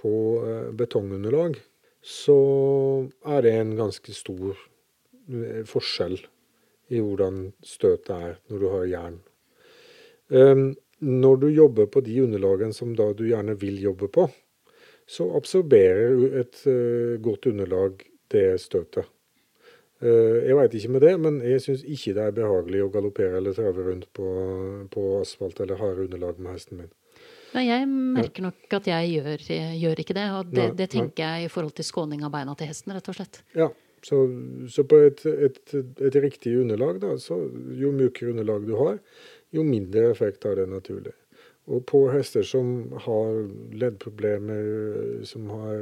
[0.00, 0.12] på
[0.42, 1.58] eh, betongunderlag,
[2.02, 2.38] så
[3.22, 4.56] er det en ganske stor
[5.30, 6.18] eh, forskjell
[6.92, 9.20] i hvordan støtet er når du har jern.
[11.02, 14.28] Når du jobber på de underlagene som du gjerne vil jobbe på,
[15.08, 19.10] så absorberer et uh, godt underlag det støtet.
[20.02, 23.38] Uh, jeg veit ikke med det, men jeg syns ikke det er behagelig å galoppere
[23.40, 24.26] eller trave rundt på,
[24.94, 26.92] på asfalt eller harde underlag med hesten min.
[27.52, 30.28] Nei, jeg merker nok at jeg gjør, jeg gjør ikke det.
[30.38, 33.18] Og det, det, tenker jeg i forhold til skåning av beina til hesten, rett og
[33.18, 33.42] slett.
[33.58, 33.68] Ja,
[34.06, 34.22] så,
[34.72, 37.38] så på et, et, et, riktig underlag, da, så
[37.78, 38.96] jo mjukere underlag du har,
[39.52, 41.14] jo mindre effekt har det naturlig.
[41.70, 43.44] Og på hester som har
[43.78, 45.76] leddproblemer, som har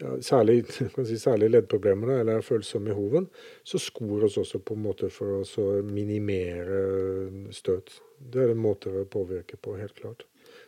[0.00, 0.64] ja, særlig,
[1.08, 3.28] si, særlig, leddproblemer eller er følsomme i hoven,
[3.64, 8.00] så skor oss også på en måte for å minimere støt.
[8.18, 10.26] Det er en måte å påvirke på, helt klart.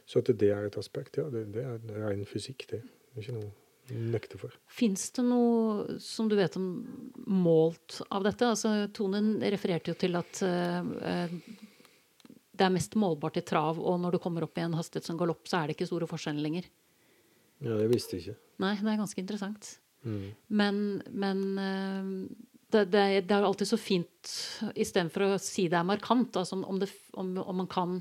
[0.08, 2.84] Så at det er et aspekt, ja, det, det er ren fysikk, det.
[2.84, 3.50] det er ikke noe
[3.88, 4.52] nekte for.
[4.72, 6.66] Fins det noe som du vet om
[7.26, 8.48] målt av dette?
[8.48, 11.30] Altså, Tonen refererte jo til at uh,
[12.58, 15.18] det er mest målbart i trav, og når du kommer opp i en hastighet som
[15.20, 16.68] galopp, så er det ikke store forskjeller lenger.
[17.62, 18.38] Ja, det visste jeg ikke.
[18.62, 19.72] Nei, det er ganske interessant.
[20.06, 20.28] Mm.
[20.60, 20.80] Men,
[21.10, 22.12] men uh,
[22.70, 24.32] det, det, det, er alltid så fint,
[24.74, 28.00] istedenfor å si det er markant, altså om, det, om, om man kan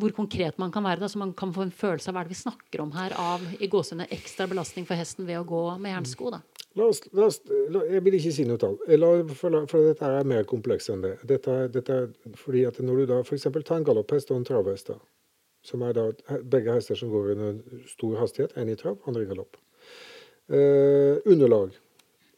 [0.00, 1.02] hvor konkret man kan være.
[1.02, 3.44] Da, så man kan få en følelse av hva det vi snakker om her av
[3.60, 6.32] i gåsehudene ekstra belastning for hesten ved å gå med jernsko.
[6.32, 6.40] Da.
[6.80, 8.78] La oss, la oss, la, jeg vil ikke si noe tall,
[9.36, 11.16] for, for, dette er mer komplekst enn det.
[11.28, 11.96] Dette, dette
[12.40, 13.48] fordi at Når du da f.eks.
[13.58, 14.94] tar en galopphest og en travhest,
[15.66, 16.06] som er da
[16.40, 19.60] begge hester som går under stor hastighet, en i trav, andre i galopp.
[20.48, 21.76] Eh, underlag,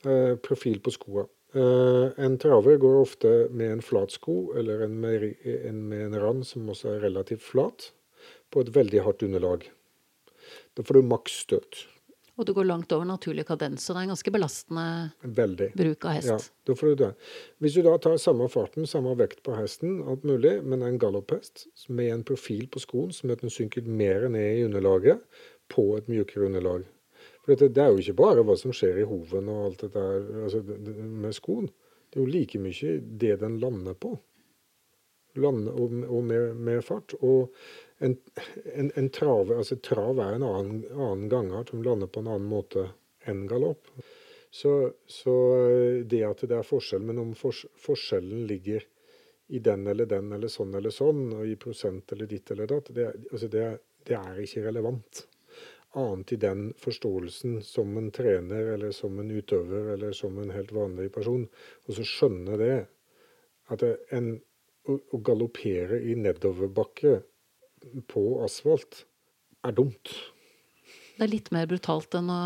[0.04, 1.28] eh, profil på skoa.
[1.54, 6.20] Eh, en traver går ofte med en flat sko, eller en med, en med, en
[6.20, 7.92] rand som også er relativt flat,
[8.50, 9.70] på et veldig hardt underlag.
[10.76, 11.86] Da får du maks støt.
[12.42, 14.86] Og du går langt over naturlig kadens, så det er en ganske belastende
[15.38, 15.68] veldig.
[15.78, 16.30] bruk av hest.
[16.32, 17.10] Ja, da får du det.
[17.62, 21.68] Hvis du da tar samme farten, samme vekt på hesten, alt mulig, men en galopphest
[21.86, 25.22] med en profil på skoen som gjør at den synker mer ned i underlaget,
[25.70, 26.82] på et mjukere underlag,
[27.42, 30.02] for det, det, er jo ikke bare hva som skjer i hoven og alt dette
[30.02, 31.70] der altså, med skoen.
[32.10, 34.16] Det er jo like mye det den lander på.
[35.40, 37.14] Lande, og, og med, med, fart.
[37.20, 37.52] Og
[38.04, 38.16] en,
[38.74, 42.50] en, en trave, altså trav er en annen, annen gangart som lander på en annen
[42.50, 42.88] måte
[43.28, 43.88] enn galopp.
[44.52, 44.72] Så,
[45.08, 45.34] så,
[46.04, 48.84] det at det er forskjell, men om fors, forskjellen ligger
[49.52, 52.90] i den eller den eller sånn eller sånn, og i prosent eller ditt eller datt,
[52.92, 53.68] det, altså det,
[54.08, 55.24] det er ikke relevant
[55.92, 60.72] annet i den forståelsen som en trener eller som en utøver eller som en helt
[60.72, 61.44] vanlig person.
[61.86, 62.76] Og så skjønne det
[63.72, 63.84] at
[64.16, 64.34] en,
[64.88, 67.18] å, å galoppere i nedoverbakke
[68.10, 69.04] på asfalt
[69.66, 70.14] er dumt.
[71.16, 72.42] Det er litt mer brutalt enn å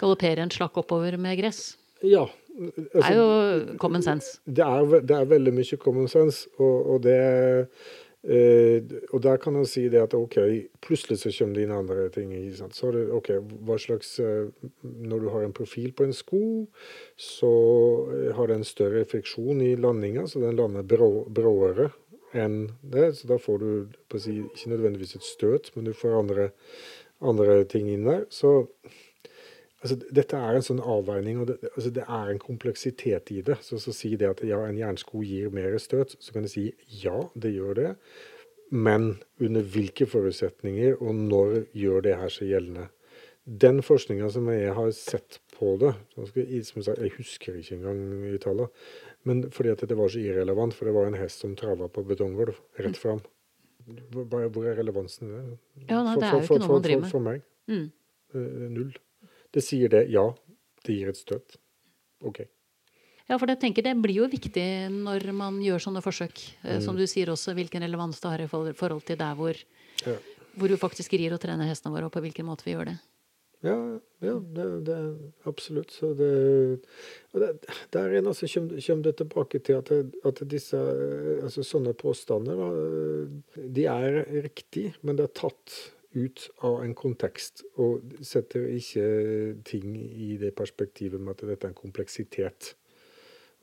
[0.00, 1.74] galoppere en slakk oppover med gress?
[2.04, 2.26] Ja.
[2.54, 4.38] Altså, det er jo common sense.
[4.46, 7.18] Det er, det er veldig mye common sense, og, og det
[8.24, 8.80] Eh,
[9.12, 10.38] og der kan man si det at OK,
[10.80, 12.32] plutselig så kommer det inn andre ting.
[12.72, 13.30] Så det OK,
[13.66, 14.48] hva slags eh,
[14.82, 16.44] Når du har en profil på en sko,
[17.20, 17.52] så
[18.14, 21.90] eh, har den større friksjon i landinga, så den lander bråere
[22.32, 23.12] enn det.
[23.18, 26.50] Så da får du si, ikke nødvendigvis et støt, men du får andre,
[27.20, 28.24] andre ting inn der.
[28.32, 28.70] Så
[29.84, 33.58] Altså, dette er en sånn avveining, og det, altså, det er en kompleksitet i det.
[33.66, 36.70] Så så si det at ja, en jernsko gir mer støt, så kan du si
[37.02, 37.90] ja, det gjør det.
[38.72, 42.88] Men under hvilke forutsetninger, og når gjør det her seg gjeldende?
[43.44, 45.92] Den forskninga som jeg har sett på det
[46.64, 48.72] som Jeg husker ikke engang i tallet,
[49.28, 52.06] men fordi at det var så irrelevant, for det var en hest som trava på
[52.08, 53.20] betonggulv rett fram.
[53.84, 55.58] Hvor er relevansen i det?
[55.90, 57.10] Ja, nei, det er jo ikke noe man driver med.
[57.12, 57.44] For, meg.
[57.68, 57.88] Mm.
[58.32, 58.94] Uh, null.
[59.54, 60.06] Det sier det.
[60.12, 60.26] Ja,
[60.84, 61.56] det gir et støt.
[62.24, 62.42] OK.
[63.24, 66.42] Ja, for jeg tenker det blir jo viktig når man gjør sånne forsøk.
[66.62, 66.84] Eh, mm.
[66.84, 69.58] Som du sier også, hvilken relevans det har i forhold til der hvor,
[70.04, 70.18] ja.
[70.58, 72.98] hvor du faktisk rir og trener hestene våre, og på hvilken måte vi gjør det.
[73.64, 73.78] Ja,
[74.20, 74.98] ja det, det
[75.48, 75.94] absolutt.
[75.96, 76.28] Så det,
[77.32, 77.50] og det,
[77.96, 79.92] der igjen altså, kommer det tilbake til at,
[80.28, 80.80] at disse
[81.40, 82.60] altså, sånne påstander
[83.56, 85.78] de er riktige, men det er tatt
[86.14, 89.06] ut av en kontekst og setter ikke
[89.66, 92.74] ting i det perspektivet med at dette er en kompleksitet.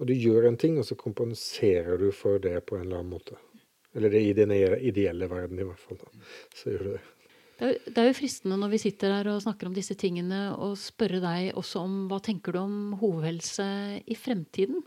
[0.02, 3.14] Og du gjør en ting, og så kompenserer du for det på en eller annen
[3.14, 3.38] måte.
[3.95, 5.99] Eller det i den ideelle verden, i hvert fall.
[6.02, 6.24] Da.
[6.56, 7.02] Så gjør du det.
[7.62, 11.20] Det er, jo fristende når vi sitter her og snakker om disse tingene, å spørre
[11.22, 13.68] deg også om hva tenker du om hovedhelse
[14.02, 14.82] i fremtiden?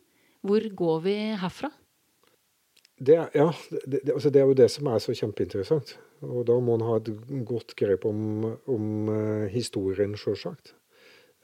[0.45, 1.71] Hvor går vi herfra?
[2.99, 5.95] Det, ja, det, det, altså det er jo det som er så kjempeinteressant.
[6.25, 7.11] Og da må en ha et
[7.47, 10.75] godt grep om, om uh, historien, sjølsagt.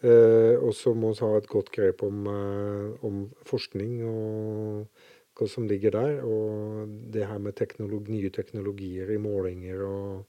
[0.00, 4.86] Eh, og så må vi ha et godt grep om, eh, om, forskning og
[5.36, 6.22] hva som ligger der.
[6.24, 10.24] Og det her med teknologi, nye teknologier i målinger, og,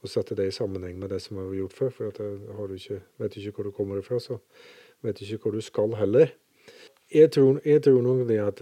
[0.00, 1.90] og, sette det i sammenheng med det som har gjort før.
[1.90, 4.38] For du ikke, vet du ikke hvor du kommer ifra, så
[5.04, 6.32] vet du ikke hvor du skal heller.
[7.12, 8.60] Jeg tror, jeg tror nok det at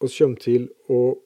[0.00, 1.18] vi kommer til å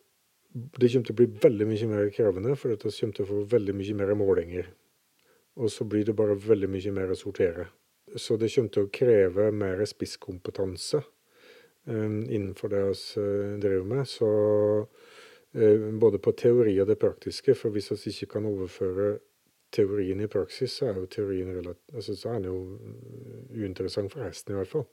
[0.55, 3.41] det kommer til å bli veldig mye mer krevende, for det kommer til å få
[3.57, 4.69] veldig mye mer målinger.
[5.59, 7.67] Og så blir det bare veldig mye mer å sortere.
[8.15, 11.01] Så det kommer til å kreve mer spisskompetanse
[11.91, 14.07] um, innenfor det vi uh, driver med.
[14.07, 14.31] Så
[14.87, 19.17] uh, både på teori og det praktiske, for hvis vi ikke kan overføre
[19.75, 22.59] teorien i praksis, så er jo teorien altså, så er den jo
[23.59, 24.87] uinteressant for hesten, i hvert fall.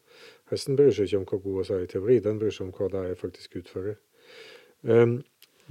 [0.50, 2.74] Hesten bryr seg ikke om hvor god vi er i teori, den bryr seg om
[2.74, 4.00] hva det er jeg faktisk utfører.
[4.82, 5.20] Um,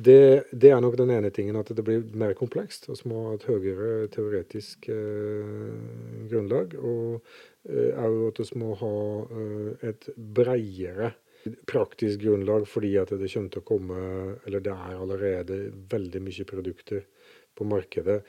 [0.07, 2.89] det, det, er nok den ene tingen, at det blir mer komplekst.
[2.89, 5.81] Vi må ha et høyere teoretisk eh,
[6.31, 6.77] grunnlag.
[6.81, 7.21] Og
[7.69, 8.95] eh, at vi må ha
[9.25, 11.13] eh, et bredere
[11.69, 14.01] praktisk grunnlag, fordi at det kommer til å komme
[14.47, 15.61] Eller det er allerede
[15.93, 17.05] veldig mye produkter
[17.57, 18.21] på markedet.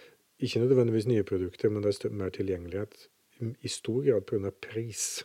[0.42, 3.08] Ikke nødvendigvis nye produkter, men det er mer tilgjengelighet.
[3.42, 4.52] I stor grad pga.
[4.52, 5.24] pris.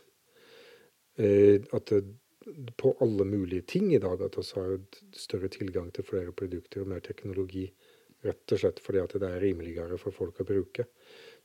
[1.17, 2.03] Eh, at det
[2.77, 4.21] på alle mulige ting i dag.
[4.21, 4.79] At vi har
[5.15, 7.67] større tilgang til flere produkter og mer teknologi.
[8.25, 10.87] Rett og slett fordi at det er rimeligere for folk å bruke.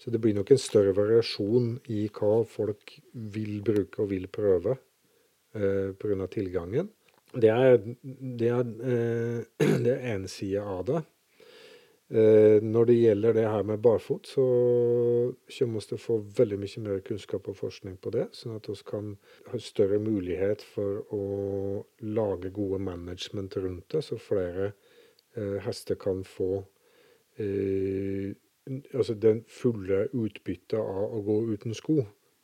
[0.01, 4.79] Så det blir nok en større variasjon i hva folk vil bruke og vil prøve
[5.55, 6.27] eh, pga.
[6.33, 6.89] tilgangen.
[7.33, 11.03] Det er, det eh, det er en side av det.
[12.13, 14.43] Eh, når det gjelder det her med barfot, så
[15.57, 18.69] kommer vi til å få veldig mye mer kunnskap og forskning på det, sånn at
[18.69, 19.15] vi kan
[19.49, 21.23] ha større mulighet for å
[22.05, 24.75] lage gode management rundt det, så flere
[25.37, 26.51] eh, hester kan få
[27.41, 28.37] eh,
[28.93, 32.03] altså den fulle utbyttet av å gå uten sko.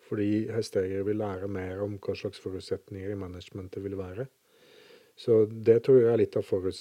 [0.09, 4.31] Fordi hesteeiere vil lære mer om hva slags forutsetninger i managementet vil være.
[5.19, 6.81] Så det tror jeg er litt av, forus,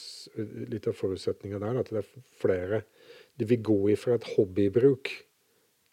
[0.69, 1.79] litt av forutsetninga der.
[1.81, 2.83] At det er flere
[3.37, 5.11] De vil gå ifra et hobbybruk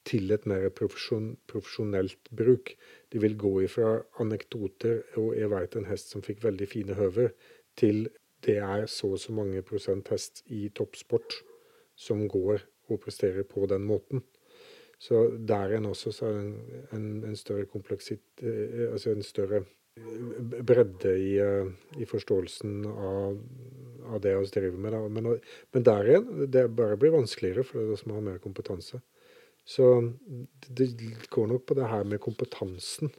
[0.05, 2.75] til et mer profesjon, profesjonelt bruk.
[3.13, 7.33] De vil gå ifra anekdoter og 'jeg veit en hest som fikk veldig fine høver',
[7.77, 8.09] til
[8.45, 11.33] det er så og så mange prosent hest i toppsport
[11.97, 14.23] som går og presterer på den måten.
[14.99, 16.61] Så der igjen også så er det en,
[16.93, 19.65] en, en større kompleksitet eh, Altså en større
[20.63, 23.41] bredde i, eh, i forståelsen av,
[24.07, 25.11] av, det vi driver med.
[25.11, 25.41] Men,
[25.73, 29.01] men, der igjen, det bare blir vanskeligere for det som har mer kompetanse.
[29.65, 29.87] Så
[30.69, 30.91] det
[31.33, 33.13] går nok på det her med kompetansen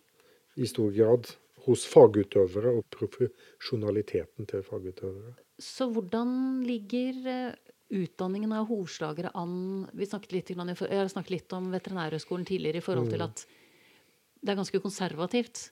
[0.56, 1.32] i stor grad
[1.66, 5.34] hos fagutøvere og profesjonaliteten til fagutøvere.
[5.58, 11.56] Så hvordan ligger eh, utdanningen av hovslagere an Vi snakket litt, jeg har snakket litt
[11.56, 13.30] om Veterinærhøgskolen tidligere i forhold til mm.
[13.30, 13.46] at
[14.46, 15.70] det er ganske konservativt.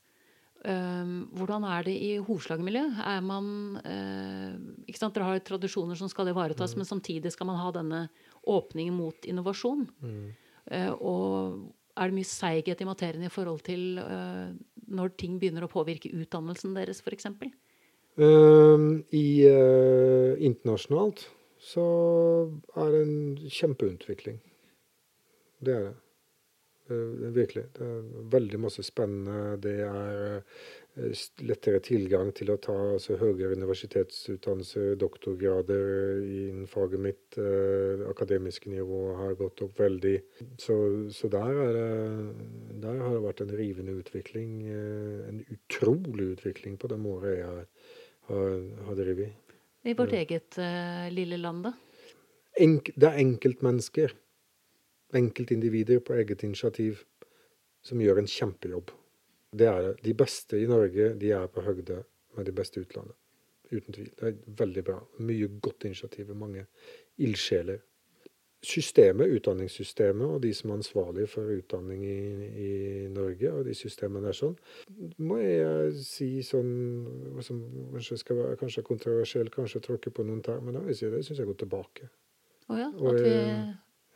[0.63, 2.99] Um, hvordan er det i hovslagmiljøet?
[3.03, 3.47] Er man
[3.83, 4.53] uh,
[4.87, 6.79] ikke sant, Dere har tradisjoner som skal ivaretas, mm.
[6.79, 8.05] men samtidig skal man ha denne
[8.47, 9.83] åpningen mot innovasjon.
[9.99, 10.29] Mm.
[10.71, 14.55] Uh, og er det mye seighet i materien i forhold til uh,
[14.87, 17.27] når ting begynner å påvirke utdannelsen deres, f.eks.?
[18.15, 19.27] Uh, I
[20.47, 21.25] internasjonalt
[21.63, 21.83] så
[22.79, 24.39] er det en kjempeutvikling.
[25.63, 25.93] Det er det.
[26.93, 27.65] Eh, virkelig.
[27.73, 29.57] Det er veldig masse spennende.
[29.61, 37.37] Det er eh, lettere tilgang til å ta altså, høyere universitetsutdannelser, doktorgrader innen faget mitt.
[37.37, 40.15] Eh, akademiske nivå har gått opp veldig.
[40.61, 40.77] Så,
[41.15, 41.87] så der, det,
[42.85, 44.59] der, har det vært en rivende utvikling.
[44.69, 47.63] En utrolig utvikling på det året jeg har,
[48.29, 49.39] har, har drevet.
[49.83, 51.73] I vårt eget uh, lille land, da?
[52.63, 54.13] Enk, det er enkeltmennesker
[55.17, 57.03] enkeltindivider på eget initiativ
[57.83, 58.91] som gjør en kjempejobb.
[59.53, 59.95] Det er det.
[60.05, 62.03] De beste i Norge de er på høgde
[62.37, 63.15] med de beste i utlandet.
[63.71, 64.11] Uten tvil.
[64.19, 64.99] Det er veldig bra.
[65.19, 66.31] Mye godt initiativ.
[66.35, 66.65] Mange
[67.17, 67.81] ildsjeler.
[68.63, 72.69] Systemet, utdanningssystemet og de som er ansvarlige for utdanning i, i,
[73.11, 74.53] Norge, og de systemene der sånn,
[75.19, 76.69] må jeg si sånn
[77.43, 77.59] som
[77.91, 81.43] kanskje skal være kanskje kontroversiell, kanskje tråkke på noen tær, men jeg si det syns
[81.43, 82.07] jeg går tilbake.
[82.71, 83.35] Oh ja, at vi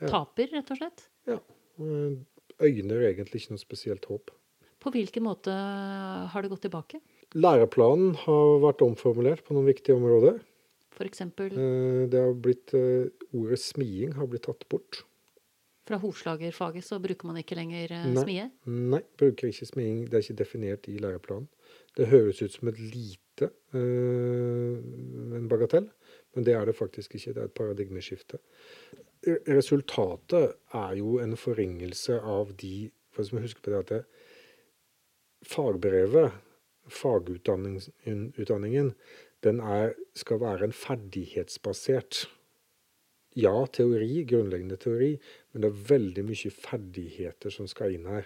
[0.04, 1.08] Taper, rett og slett?
[1.30, 1.39] Ja.
[1.78, 4.34] Øyner egentlig ikke noe spesielt håp.
[4.82, 5.54] På hvilken måte
[6.32, 7.02] har det gått tilbake?
[7.36, 10.39] Læreplanen har vært omformulert på noen viktige områder.
[10.98, 11.52] For eksempel?
[11.54, 15.04] Eh, det har blitt, eh, Ordet smiing har blitt tatt bort.
[15.88, 18.48] Fra hovslagerfaget så bruker man ikke lenger eh, nei, smie?
[18.66, 20.06] Nei, bruker ikke smiing.
[20.08, 21.48] Det er ikke definert i læreplanen.
[21.98, 25.89] Det høres ut som et lite en bagatell,
[26.34, 27.34] men det er det faktisk ikke.
[27.36, 28.39] Det er et paradigmeskifte
[29.47, 34.01] resultatet er jo en forringelse av de For hvis man husker på det at det,
[35.47, 36.36] fagbrevet,
[36.88, 38.93] fagutdanningen,
[39.43, 42.28] den er, skal være en ferdighetsbasert
[43.38, 45.11] Ja, teori, grunnleggende teori,
[45.51, 48.25] men det er veldig mye ferdigheter som skal inn her.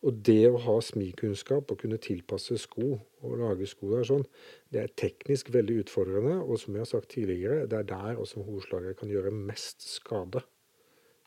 [0.00, 4.24] Og det å ha smikunnskap og kunne tilpasse sko og lage sko der sånn,
[4.72, 6.38] det er teknisk veldig utfordrende.
[6.40, 10.40] Og som jeg har sagt tidligere, det er der også hovslagere kan gjøre mest skade.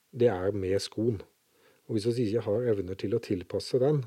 [0.10, 1.22] Det er med skoen.
[1.86, 4.02] Og hvis vi ikke har evner til å tilpasse den,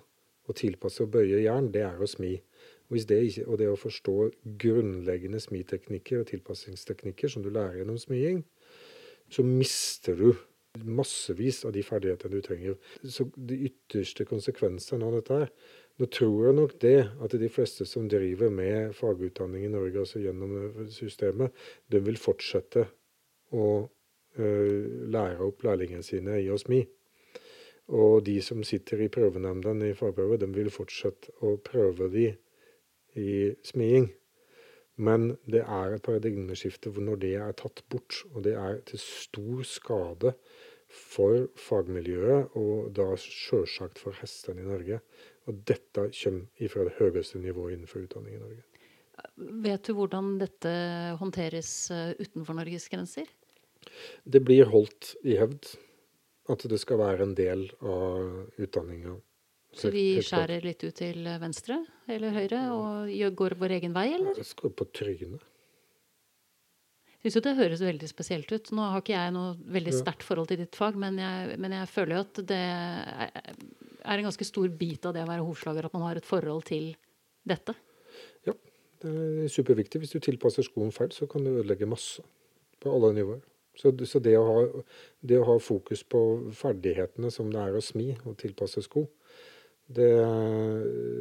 [0.46, 2.34] og tilpasse og bøye jern, det er å smi.
[2.86, 4.16] Og det, ikke, og det å forstå
[4.62, 8.44] grunnleggende smiteknikker og tilpassingsteknikker som du lærer gjennom smiing,
[9.30, 10.28] så mister du
[10.84, 12.78] massevis av de ferdighetene du trenger.
[13.02, 15.50] Så de ytterste konsekvensene av dette her
[15.96, 20.20] Nå tror jeg nok det at de fleste som driver med fagutdanning i Norge, altså
[20.20, 20.50] gjennom
[20.92, 21.54] systemet,
[21.88, 22.82] de vil fortsette
[23.56, 26.82] å uh, lære opp lærlingene sine i å smi.
[27.96, 32.28] Og de som sitter i prøvenemndene i fagprøve, de vil fortsette å prøve de
[33.16, 33.30] i
[33.64, 34.10] smiing.
[34.96, 39.66] Men det er et paradigmeskifte når det er tatt bort, og det er til stor
[39.68, 40.32] skade
[40.88, 45.00] for fagmiljøet, og da sjølsagt for hestene i Norge.
[45.46, 48.62] Og dette kommer fra det høyeste nivået innenfor utdanning i Norge.
[49.64, 50.72] Vet du hvordan dette
[51.20, 53.28] håndteres eh, utenfor Norges grenser?
[54.24, 55.76] Det blir holdt i hevd
[56.52, 59.16] at det skal være en del av utdanninga.
[59.76, 64.38] Så vi skjærer litt ut til venstre eller høyre og går vår egen vei, eller?
[64.40, 65.44] Jeg skal på trynet.
[67.16, 68.68] Jeg syns jo det høres veldig spesielt ut.
[68.76, 71.90] Nå har ikke jeg noe veldig sterkt forhold til ditt fag, men jeg, men jeg
[71.90, 72.62] føler jo at det
[74.06, 76.62] er en ganske stor bit av det å være hovslager, at man har et forhold
[76.68, 76.92] til
[77.46, 77.74] dette.
[78.46, 78.54] Ja,
[79.02, 80.04] det er superviktig.
[80.04, 82.22] Hvis du tilpasser skoen feil, så kan du ødelegge masse
[82.82, 83.42] på alle nivåer.
[83.76, 84.84] Så, så det, å ha,
[85.20, 86.20] det, å ha, fokus på
[86.56, 89.02] ferdighetene som det er å smi og tilpasse sko,
[89.86, 90.10] det,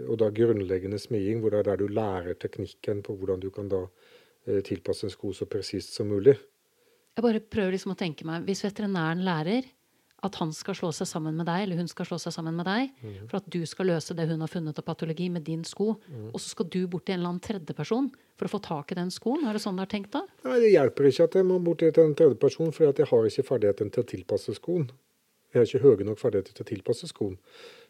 [0.10, 3.70] og da grunnleggende smiing, hvor det er der du lærer teknikken på hvordan du kan
[3.70, 3.84] da
[4.48, 6.34] eh, tilpasse en sko så presist som mulig.
[7.16, 9.70] Jeg bare prøver liksom å tenke meg, Hvis veterinæren lærer
[10.26, 12.66] at han skal slå seg sammen med deg, eller hun skal slå seg sammen med
[12.66, 13.28] deg, mm.
[13.30, 16.30] for at du skal løse det hun har funnet av patologi med din sko, mm.
[16.32, 18.98] og så skal du bort til en eller annen tredjeperson for å få tak i
[18.98, 19.46] den skoen?
[19.46, 20.24] Er det sånn det er tenkt da?
[20.48, 23.50] Nei, det hjelper ikke at jeg må bort til en tredjeperson, for jeg har ikke
[23.52, 24.90] ferdigheten til å tilpasse skoen.
[25.54, 27.38] Jeg har ikke høye nok ferdigheter til å tilpasse skoen.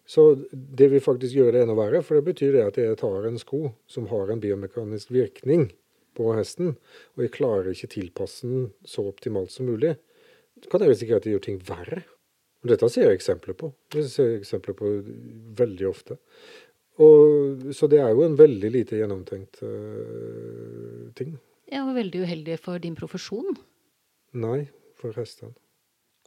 [0.06, 3.26] Så det vil faktisk gjøre det enda verre, for det betyr det at jeg tar
[3.26, 5.72] en sko som har en biomekanisk virkning
[6.16, 6.76] på hesten,
[7.16, 9.96] og jeg klarer ikke tilpasse den så optimalt som mulig.
[10.62, 12.06] Så kan jeg risikere at jeg gjør ting verre.
[12.66, 13.72] Dette ser jeg eksempler på.
[13.94, 14.94] Det ser jeg eksempler på
[15.60, 16.18] veldig ofte.
[17.04, 21.36] Og, så det er jo en veldig lite gjennomtenkt uh, ting.
[21.68, 23.58] Ja, og veldig uheldig for din profesjon.
[24.38, 24.68] Nei,
[25.00, 25.54] for hestene.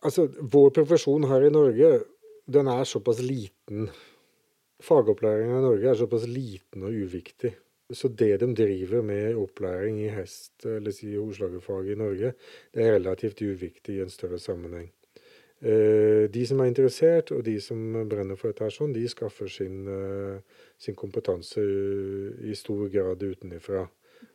[0.05, 2.03] Altså, vår profesjon her i Norge,
[2.49, 3.89] den er såpass liten.
[4.81, 7.55] Fagopplæringa i Norge er såpass liten og uviktig.
[7.93, 12.33] Så det de driver med opplæring i hest, eller si hovslagerfaget i Norge,
[12.75, 14.91] det er relativt uviktig i en større sammenheng.
[15.61, 19.89] Eh, de som er interessert, og de som brenner for dette, sånn, de skaffer sin,
[19.89, 21.65] eh, sin kompetanse
[22.45, 23.89] i stor grad utenfra.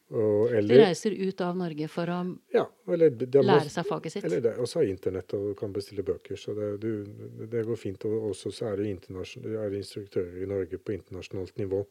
[0.10, 2.20] De reiser ut av Norge for å
[2.54, 4.28] ja, eller, lære seg faget sitt?
[4.28, 6.38] Eller det, også har internett og kan bestille bøker.
[6.38, 7.06] Så det, du,
[7.50, 8.06] det går fint.
[8.10, 11.86] Og også så er det, er det instruktører i Norge på internasjonalt nivå.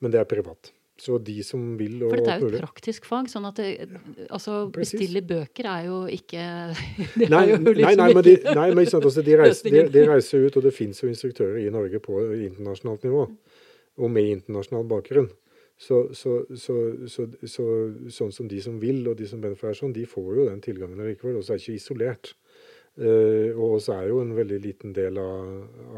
[0.00, 0.72] Men det er privat.
[1.00, 3.28] Så de som vil og For dette er jo et praktisk fag.
[3.32, 3.68] sånn at det,
[4.28, 6.42] altså, bestille bøker er jo ikke
[7.20, 9.86] det nei, jo liksom nei, nei, men de, nei, men sant, altså, de, reiser, de,
[9.94, 13.24] de, reiser, ut, og det fins jo instruktører i Norge på internasjonalt nivå.
[14.00, 15.30] Og med internasjonal bakgrunn.
[15.80, 17.66] Så, så, så,
[18.12, 21.00] sånn som de som vil, og de som brenner sånn, de får jo den tilgangen
[21.00, 21.38] likevel.
[21.40, 22.34] Og så er ikke isolert.
[23.00, 25.46] Uh, og også er jo en veldig liten del av,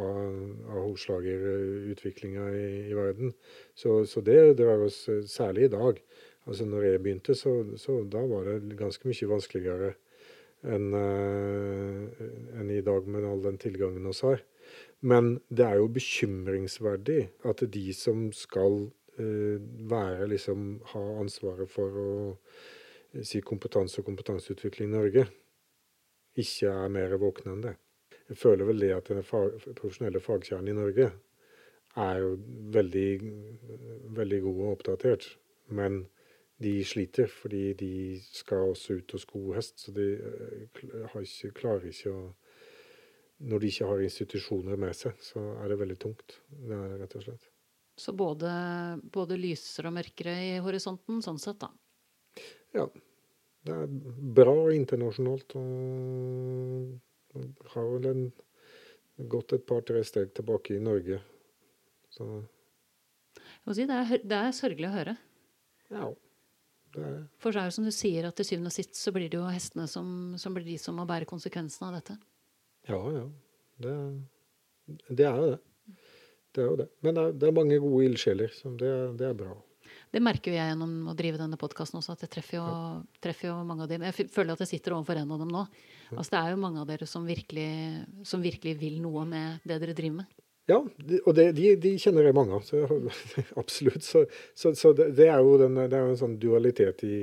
[0.04, 0.36] av,
[0.68, 3.32] av hovslagerutviklinga i, i, verden.
[3.74, 5.98] Så, så, det drar oss eh, særlig i dag.
[6.46, 9.92] Altså når jeg begynte, så, så da var det ganske mye vanskeligere
[10.62, 12.22] enn uh,
[12.60, 14.46] en i dag med all den tilgangen vi har.
[15.02, 18.84] Men det er jo bekymringsverdig at de som skal
[19.16, 22.12] være liksom ha ansvaret for å
[23.20, 25.24] si kompetanse og kompetanseutvikling i Norge,
[26.40, 27.74] ikke er mer våkne enn det.
[28.30, 31.10] Jeg føler vel det at den fag, profesjonelle fagkjernen i Norge
[32.00, 32.36] er jo
[32.72, 33.08] veldig,
[34.16, 35.26] veldig god og oppdatert.
[35.68, 36.06] Men
[36.62, 37.92] de sliter, fordi de
[38.32, 39.80] skal også ut og sko hest.
[39.80, 42.30] Så de eh, ikke, klarer ikke å
[43.42, 46.36] Når de ikke har institusjoner med seg, så er det veldig tungt.
[46.46, 47.51] Det er rett og slett.
[47.98, 48.48] Så både,
[49.12, 51.68] både lysere og mørkere i horisonten, sånn sett, da?
[52.72, 52.86] Ja,
[53.68, 53.92] det er
[54.38, 55.56] bra internasjonalt.
[55.58, 58.24] Og har vel en
[59.32, 61.20] gått et par-tre steg tilbake i Norge.
[62.12, 62.24] Så
[63.36, 65.16] Jeg må si, det, er, det er sørgelig å høre.
[65.92, 66.12] ja.
[66.92, 69.14] Det er For så er det som du sier, at til syvende og sist så
[69.16, 72.18] blir det jo hestene som, som blir de som må bære konsekvensene av dette.
[72.90, 73.22] Ja, ja.
[73.80, 73.94] Det,
[75.08, 75.60] det er jo det.
[76.52, 76.88] Det er jo det.
[77.04, 78.56] Men det er, det er mange gode ildsjeler.
[78.80, 79.54] Det, det er bra.
[80.12, 82.66] Det merker jo jeg gjennom å drive denne podkasten også, at jeg treffer jo,
[83.24, 84.04] treffer jo mange av dem.
[84.10, 85.64] Jeg føler at jeg sitter overfor en av dem nå.
[86.12, 87.68] Altså, det er jo mange av dere som virkelig,
[88.28, 90.38] som virkelig vil noe med det dere driver med.
[90.70, 92.66] Ja, og det, de, de kjenner jeg mange av.
[92.68, 92.84] Så,
[93.62, 94.04] absolutt.
[94.06, 97.18] Så, så, så det, det er jo den, det er jo en sånn dualitet i,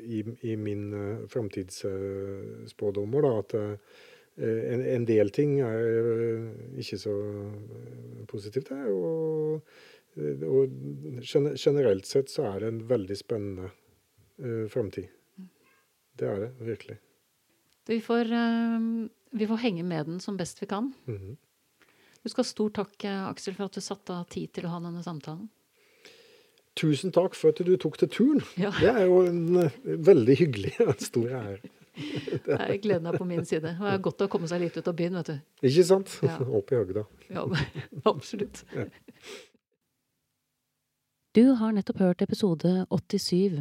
[0.00, 3.44] i, i min uh, framtidsspådommer, da.
[3.44, 4.00] At eh,
[4.38, 6.44] en, en del ting er eh,
[6.80, 8.70] ikke så eh, positivt.
[8.70, 9.60] Det jo
[10.20, 10.72] og
[11.30, 13.68] generelt sett så er det en veldig spennende
[14.42, 15.06] uh, framtid.
[16.18, 16.96] Det er det virkelig.
[17.86, 18.80] Vi får, eh,
[19.30, 20.92] vi får henge med den som best vi kan.
[21.06, 21.36] Mhm.
[22.22, 24.74] Du skal ha stor takk, eh, Aksel, for at du satte av tid til å
[24.74, 25.48] ha denne samtalen.
[26.76, 28.42] Tusen takk for at du tok til turen.
[28.60, 28.70] Ja.
[28.76, 31.70] Det er jo en eh, veldig hyggelig og stor ære.
[32.70, 33.74] Jeg gleder er på min side.
[33.78, 35.68] Det er godt å komme seg litt ut av byen, vet du.
[35.70, 36.12] Ikke sant?
[36.26, 36.38] Ja.
[36.58, 37.04] Opp i Agda.
[37.30, 37.46] Ja,
[38.12, 38.64] absolutt.
[41.36, 43.60] Du har nettopp hørt episode 87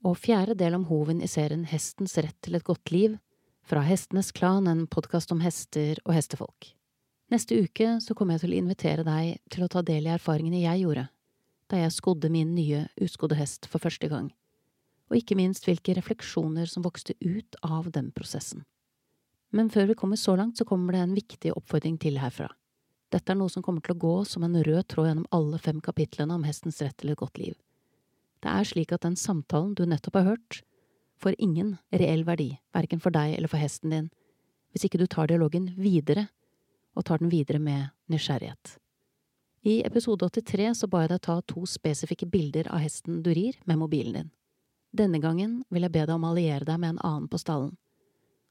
[0.00, 3.18] og fjerde del om hoven i serien Hestens rett til et godt liv
[3.68, 6.72] fra Hestenes Klan, en podkast om hester og hestefolk.
[7.30, 10.64] Neste uke så kommer jeg til å invitere deg til å ta del i erfaringene
[10.64, 11.10] jeg gjorde
[11.70, 14.30] da jeg skodde min nye uskodde hest for første gang,
[15.10, 18.62] og ikke minst hvilke refleksjoner som vokste ut av den prosessen.
[19.50, 22.48] Men før vi kommer så langt, så kommer det en viktig oppfordring til herfra.
[23.10, 25.80] Dette er noe som kommer til å gå som en rød tråd gjennom alle fem
[25.82, 27.56] kapitlene om hestens rett til et godt liv.
[28.40, 30.60] Det er slik at den samtalen du nettopp har hørt,
[31.20, 34.08] får ingen reell verdi, verken for deg eller for hesten din,
[34.70, 36.28] hvis ikke du tar dialogen videre,
[36.94, 38.78] og tar den videre med nysgjerrighet.
[39.66, 43.58] I episode 83 så ba jeg deg ta to spesifikke bilder av hesten du rir
[43.68, 44.30] med mobilen din.
[44.90, 47.76] Denne gangen vil jeg be deg om å alliere deg med en annen på stallen,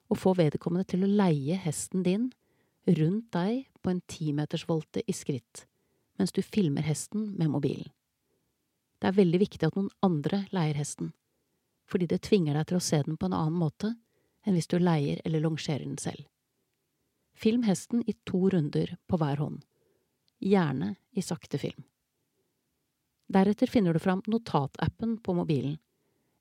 [0.10, 2.30] og få vedkommende til å leie hesten din
[2.88, 5.66] rundt deg på en timetersvolte i skritt,
[6.18, 7.92] mens du filmer hesten med mobilen.
[9.00, 11.14] Det er veldig viktig at noen andre leier hesten,
[11.88, 13.94] fordi det tvinger deg til å se den på en annen måte
[14.48, 16.24] enn hvis du leier eller longerer den selv.
[17.40, 19.62] Film hesten i to runder på hver hånd,
[20.40, 21.84] gjerne i sakte film.
[23.30, 25.78] Deretter finner du fram notatappen på mobilen,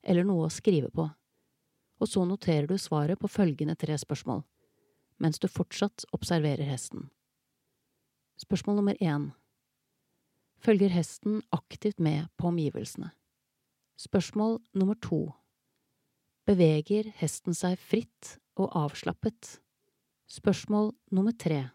[0.03, 1.09] eller noe å skrive på,
[1.99, 4.43] og så noterer du svaret på følgende tre spørsmål,
[5.19, 7.09] mens du fortsatt observerer hesten.
[8.39, 9.31] Spørsmål nummer én.
[10.63, 13.11] Følger hesten aktivt med på omgivelsene?
[13.99, 15.33] Spørsmål nummer to.
[16.47, 19.59] Beveger hesten seg fritt og avslappet?
[20.31, 21.65] Spørsmål nummer tre.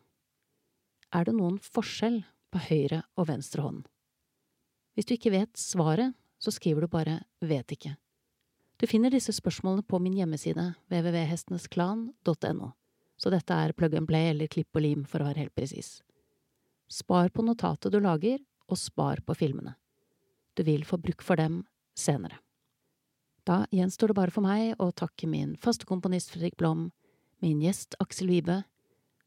[1.14, 3.84] Er det noen forskjell på høyre og venstre hånd?
[4.94, 7.94] Hvis du ikke vet svaret, så skriver du bare vet ikke.
[8.80, 12.70] Du finner disse spørsmålene på min hjemmeside www.hestenesklan.no,
[13.16, 16.00] så dette er plug and play eller klipp og lim for å være helt presis.
[16.90, 19.74] Spar på notatet du lager, og spar på filmene.
[20.56, 21.62] Du vil få bruk for dem
[21.98, 22.40] senere.
[23.44, 26.88] Da gjenstår det bare for meg å takke min faste komponist Fredrik Blom,
[27.44, 28.62] min gjest Aksel Wibe,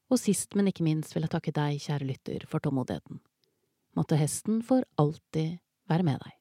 [0.10, 3.20] og sist, men ikke minst vil jeg takke deg, kjære lytter, for tålmodigheten.
[3.98, 5.60] Måtte hesten for alltid
[5.92, 6.37] være med deg.